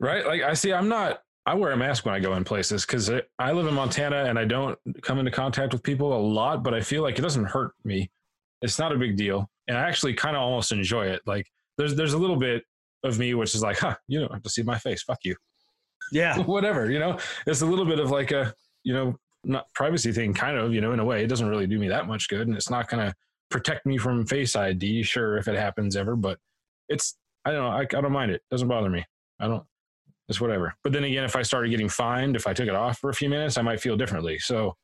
[0.00, 0.26] right?
[0.26, 1.22] Like I see, I'm not.
[1.46, 4.38] I wear a mask when I go in places because I live in Montana and
[4.38, 7.46] I don't come into contact with people a lot, but I feel like it doesn't
[7.46, 8.10] hurt me.
[8.62, 11.22] It's not a big deal, and I actually kind of almost enjoy it.
[11.26, 11.46] Like
[11.78, 12.62] there's there's a little bit
[13.04, 15.02] of me which is like, huh, you don't have to see my face.
[15.02, 15.34] Fuck you.
[16.12, 17.18] yeah, Whatever, you know.
[17.46, 20.82] It's a little bit of like a you know not privacy thing, kind of you
[20.82, 21.24] know in a way.
[21.24, 23.14] It doesn't really do me that much good, and it's not gonna
[23.50, 25.02] protect me from Face ID.
[25.04, 26.38] Sure, if it happens ever, but
[26.90, 27.16] it's
[27.46, 27.70] I don't know.
[27.70, 28.42] I, I don't mind it.
[28.50, 29.06] Doesn't bother me.
[29.40, 29.64] I don't.
[30.30, 30.74] It's whatever.
[30.84, 33.14] But then again, if I started getting fined, if I took it off for a
[33.14, 34.38] few minutes, I might feel differently.
[34.38, 34.76] So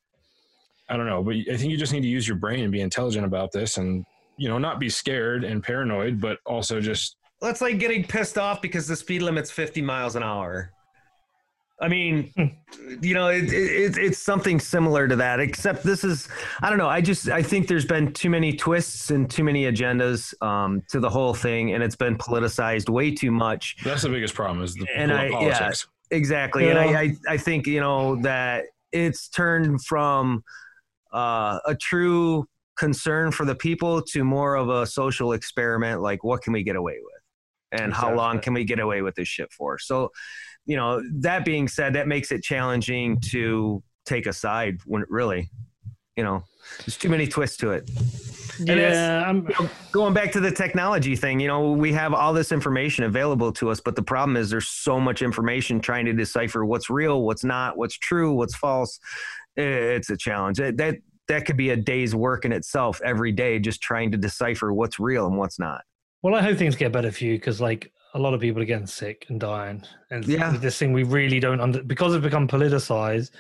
[0.90, 1.22] I don't know.
[1.22, 3.78] But I think you just need to use your brain and be intelligent about this,
[3.78, 4.04] and
[4.36, 8.60] you know, not be scared and paranoid, but also just that's like getting pissed off
[8.60, 10.72] because the speed limit's 50 miles an hour.
[11.78, 12.32] I mean,
[13.02, 16.26] you know, it, it, it's something similar to that, except this is,
[16.62, 16.88] I don't know.
[16.88, 21.00] I just, I think there's been too many twists and too many agendas um, to
[21.00, 23.76] the whole thing, and it's been politicized way too much.
[23.84, 25.30] that's the biggest problem is the And I- yeah.
[25.32, 25.86] politics.
[26.10, 26.70] Exactly.
[26.70, 30.44] And I, I, I think, you know, that it's turned from
[31.12, 32.46] uh, a true
[32.78, 36.00] concern for the people to more of a social experiment.
[36.00, 37.80] Like, what can we get away with?
[37.82, 39.78] And how long can we get away with this shit for?
[39.78, 40.12] So,
[40.66, 45.08] you know, that being said, that makes it challenging to take a side when it
[45.10, 45.48] really,
[46.16, 46.42] you know,
[46.78, 47.88] there's too many twists to it.
[47.88, 49.48] it's- yeah, I'm,
[49.92, 53.70] Going back to the technology thing, you know, we have all this information available to
[53.70, 57.44] us, but the problem is there's so much information trying to decipher what's real, what's
[57.44, 58.98] not, what's true, what's false.
[59.56, 60.58] it's a challenge.
[60.58, 60.96] That
[61.28, 65.00] that could be a day's work in itself every day, just trying to decipher what's
[65.00, 65.82] real and what's not.
[66.22, 68.66] Well, I hope things get better for you because, like, a lot of people are
[68.66, 70.56] getting sick and dying, and Yeah.
[70.56, 73.30] this thing we really don't under because it's become politicized.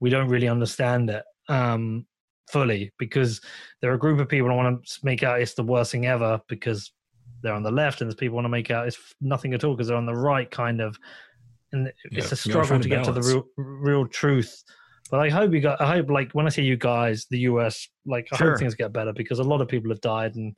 [0.00, 2.06] We don't really understand it um,
[2.50, 3.40] fully because
[3.80, 6.06] there are a group of people who want to make out it's the worst thing
[6.06, 6.92] ever because
[7.42, 9.74] they're on the left, and there's people want to make out it's nothing at all
[9.74, 10.98] because they're on the right, kind of.
[11.72, 14.52] And it's Yeah, a you gotta struggle to get to the real, real truth.
[15.08, 15.80] But I hope you got.
[15.80, 18.50] I hope, like, when I say you guys, the US, like, I Sure.
[18.50, 20.54] hope things get better because a lot of people have died and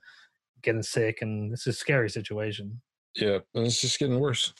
[0.62, 2.80] getting sick, and it's a scary situation.
[3.16, 4.52] Yeah, and it's just getting worse.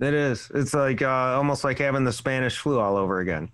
[0.00, 0.50] It is.
[0.54, 3.50] It's like uh, almost like having the Spanish flu all over again.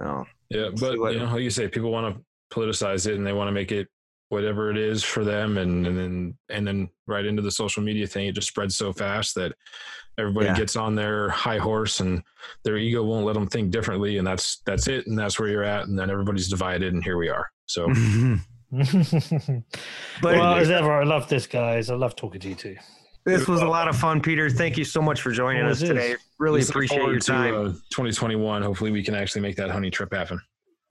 [0.00, 2.22] Oh, Yeah, but what- you know, like you say, people want to
[2.56, 3.88] politicize it and they want to make it
[4.28, 8.06] whatever it is for them, and, and then and then right into the social media
[8.06, 9.52] thing, it just spreads so fast that
[10.18, 10.56] everybody Yeah.
[10.56, 12.22] gets on their high horse and
[12.62, 15.64] their ego won't let them think differently, and that's that's it, and that's where you're
[15.64, 17.50] at, and then everybody's divided, and here we are.
[17.66, 17.88] So
[18.70, 19.64] But-
[20.22, 21.90] well, as ever, I love this, guys.
[21.90, 22.76] I love talking to you too.
[23.24, 24.48] This was a lot of fun, Peter.
[24.50, 25.88] Thank you so much for joining us it is.
[25.90, 26.16] today.
[26.38, 27.54] Really Just look appreciate your forward to, time.
[27.54, 28.62] uh, 2021.
[28.62, 30.40] Hopefully, we can actually make that honey trip happen.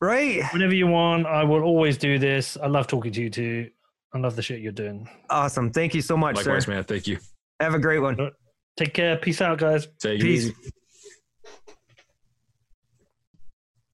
[0.01, 0.41] right?
[0.53, 2.57] Whenever you want, I will always do this.
[2.61, 3.69] I love talking to you too.
[4.13, 5.07] I love the shit you're doing.
[5.29, 5.71] Awesome.
[5.71, 6.71] Thank you so much, Likewise, sir.
[6.71, 6.83] man.
[6.83, 7.17] Thank you.
[7.59, 8.31] Have a great one.
[8.77, 9.17] Take care.
[9.17, 9.87] Peace out, guys.
[9.99, 10.45] Take it Peace.
[10.45, 10.55] easy.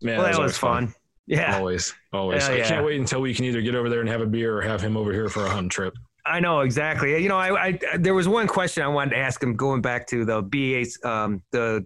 [0.01, 0.93] Man, well, that was always fun.
[1.27, 2.43] Yeah, Always, always.
[2.45, 2.67] Hell I yeah.
[2.67, 4.79] can't wait until we can either get over there and have a beer or have
[4.79, 5.95] him over here for a hunt trip.
[6.25, 7.21] I know exactly.
[7.21, 10.07] You know, I, I there was one question I wanted to ask him going back
[10.07, 11.85] to the BA, um, the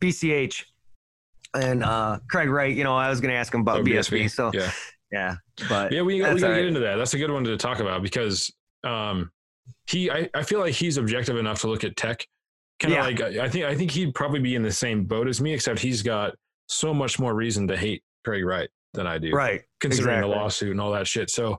[0.00, 0.64] BCH,
[1.54, 2.74] and uh, Craig Wright.
[2.74, 4.30] You know, I was going to ask him about Oh, BSV.
[4.30, 4.70] So yeah,
[5.12, 5.34] yeah,
[5.68, 6.64] but yeah, we, we gotta all get right.
[6.64, 6.96] into that.
[6.96, 8.52] That's a good one to talk about because
[8.84, 9.30] um,
[9.88, 12.26] he, I, I feel like he's objective enough to look at tech.
[12.80, 13.04] Kind of Yeah.
[13.04, 15.80] like I think I think he'd probably be in the same boat as me, except
[15.80, 16.34] he's got
[16.66, 19.30] so much more reason to hate Craig Wright than I do.
[19.32, 20.34] right, considering exactly.
[20.34, 21.30] the lawsuit and all that shit.
[21.30, 21.58] So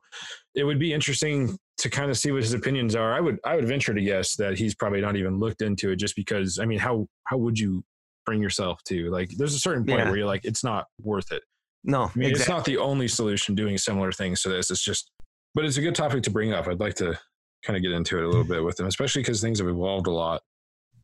[0.55, 3.13] it would be interesting to kind of see what his opinions are.
[3.13, 5.95] I would I would venture to guess that he's probably not even looked into it
[5.97, 7.83] just because I mean how how would you
[8.25, 10.05] bring yourself to like there's a certain point Yeah.
[10.05, 11.43] where you're like it's not worth it.
[11.83, 14.69] No, I mean it's not the only solution doing similar things to this.
[14.69, 15.09] It's just
[15.55, 16.67] but it's a good topic to bring up.
[16.67, 17.17] I'd like to
[17.63, 20.07] kind of get into it a little bit with him, especially because things have evolved
[20.07, 20.41] a lot.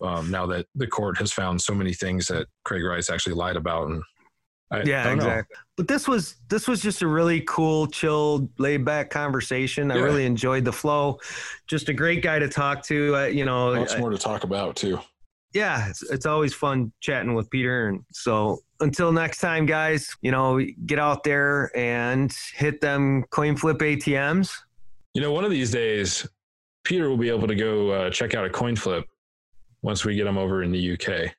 [0.02, 3.56] Um, now that the court has found so many things that Craig Wright actually lied
[3.56, 4.04] about and
[4.70, 5.24] I, yeah, I don't know.
[5.26, 5.56] exactly.
[5.78, 9.92] But this was this was just a really cool, chilled, laid back conversation.
[9.92, 10.02] I Yeah.
[10.04, 11.20] really enjoyed the flow.
[11.68, 13.16] Just a great guy to talk to.
[13.16, 15.00] Uh, you know, Lots I- more to talk about too.
[15.54, 17.88] yeah, it's, it's always fun chatting with Peter.
[17.88, 23.56] And so until next time, guys, you know, get out there and hit them coin
[23.56, 24.52] flip ATMs.
[25.14, 26.28] You know, one of these days,
[26.84, 29.06] Peter will be able to go uh, check out a coin flip
[29.82, 31.34] once we get him over in the UK.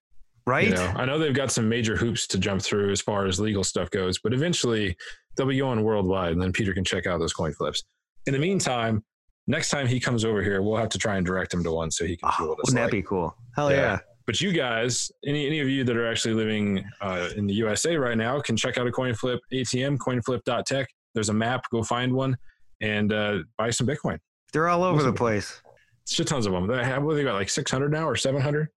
[0.49, 0.69] Right?
[0.69, 3.39] You know, I know they've got some major hoops to jump through as far as
[3.39, 4.97] legal stuff goes, but eventually
[5.37, 7.85] they'll be going worldwide, and then Peter can check out those coin flips.
[8.27, 9.05] In the meantime,
[9.47, 11.91] next time he comes over here, we'll have to try and direct him to one
[11.91, 12.91] so he can Oh, wouldn't that like.
[12.93, 13.37] be cool?
[13.57, 13.77] Hell Yeah.
[13.77, 13.99] yeah.
[14.27, 17.97] But you guys, any any of you that are actually living uh, in the USA
[17.97, 20.87] right now, can check out a coin flip ATM, coinflip.tech.
[21.15, 21.65] There's a map.
[21.73, 22.37] Go find one
[22.83, 24.19] and uh, buy some Bitcoin.
[24.53, 25.63] They're all over the place.
[26.07, 26.67] Shit tons of them.
[26.67, 28.69] They have what they got like 600 now or 700.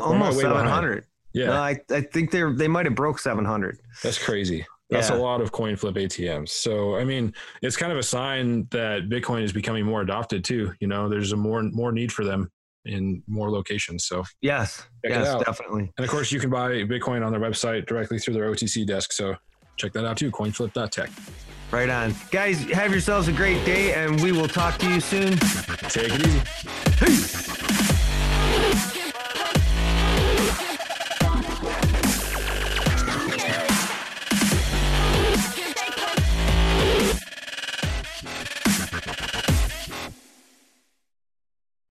[0.00, 1.04] Almost way 700.
[1.32, 3.78] Yeah, No, I, I think they're they might have broke 700.
[4.02, 4.66] that's crazy.
[4.90, 5.16] That's Yeah.
[5.16, 6.48] a lot of coin flip ATMs.
[6.48, 10.72] So I mean, it's kind of a sign that Bitcoin is becoming more adopted too.
[10.80, 12.50] You know, there's a more more need for them
[12.86, 14.06] in more locations.
[14.06, 14.82] So Yes.
[15.04, 15.92] Yes, definitely.
[15.96, 19.12] and of course you can buy Bitcoin on their website directly through their OTC desk.
[19.12, 19.36] So
[19.76, 20.30] check that out too.
[20.32, 21.10] Coinflip.tech.
[21.70, 22.12] Right on.
[22.32, 25.36] Guys, have yourselves a great day and we will talk to you soon.
[25.88, 26.40] Take it easy.
[26.98, 27.49] Peace.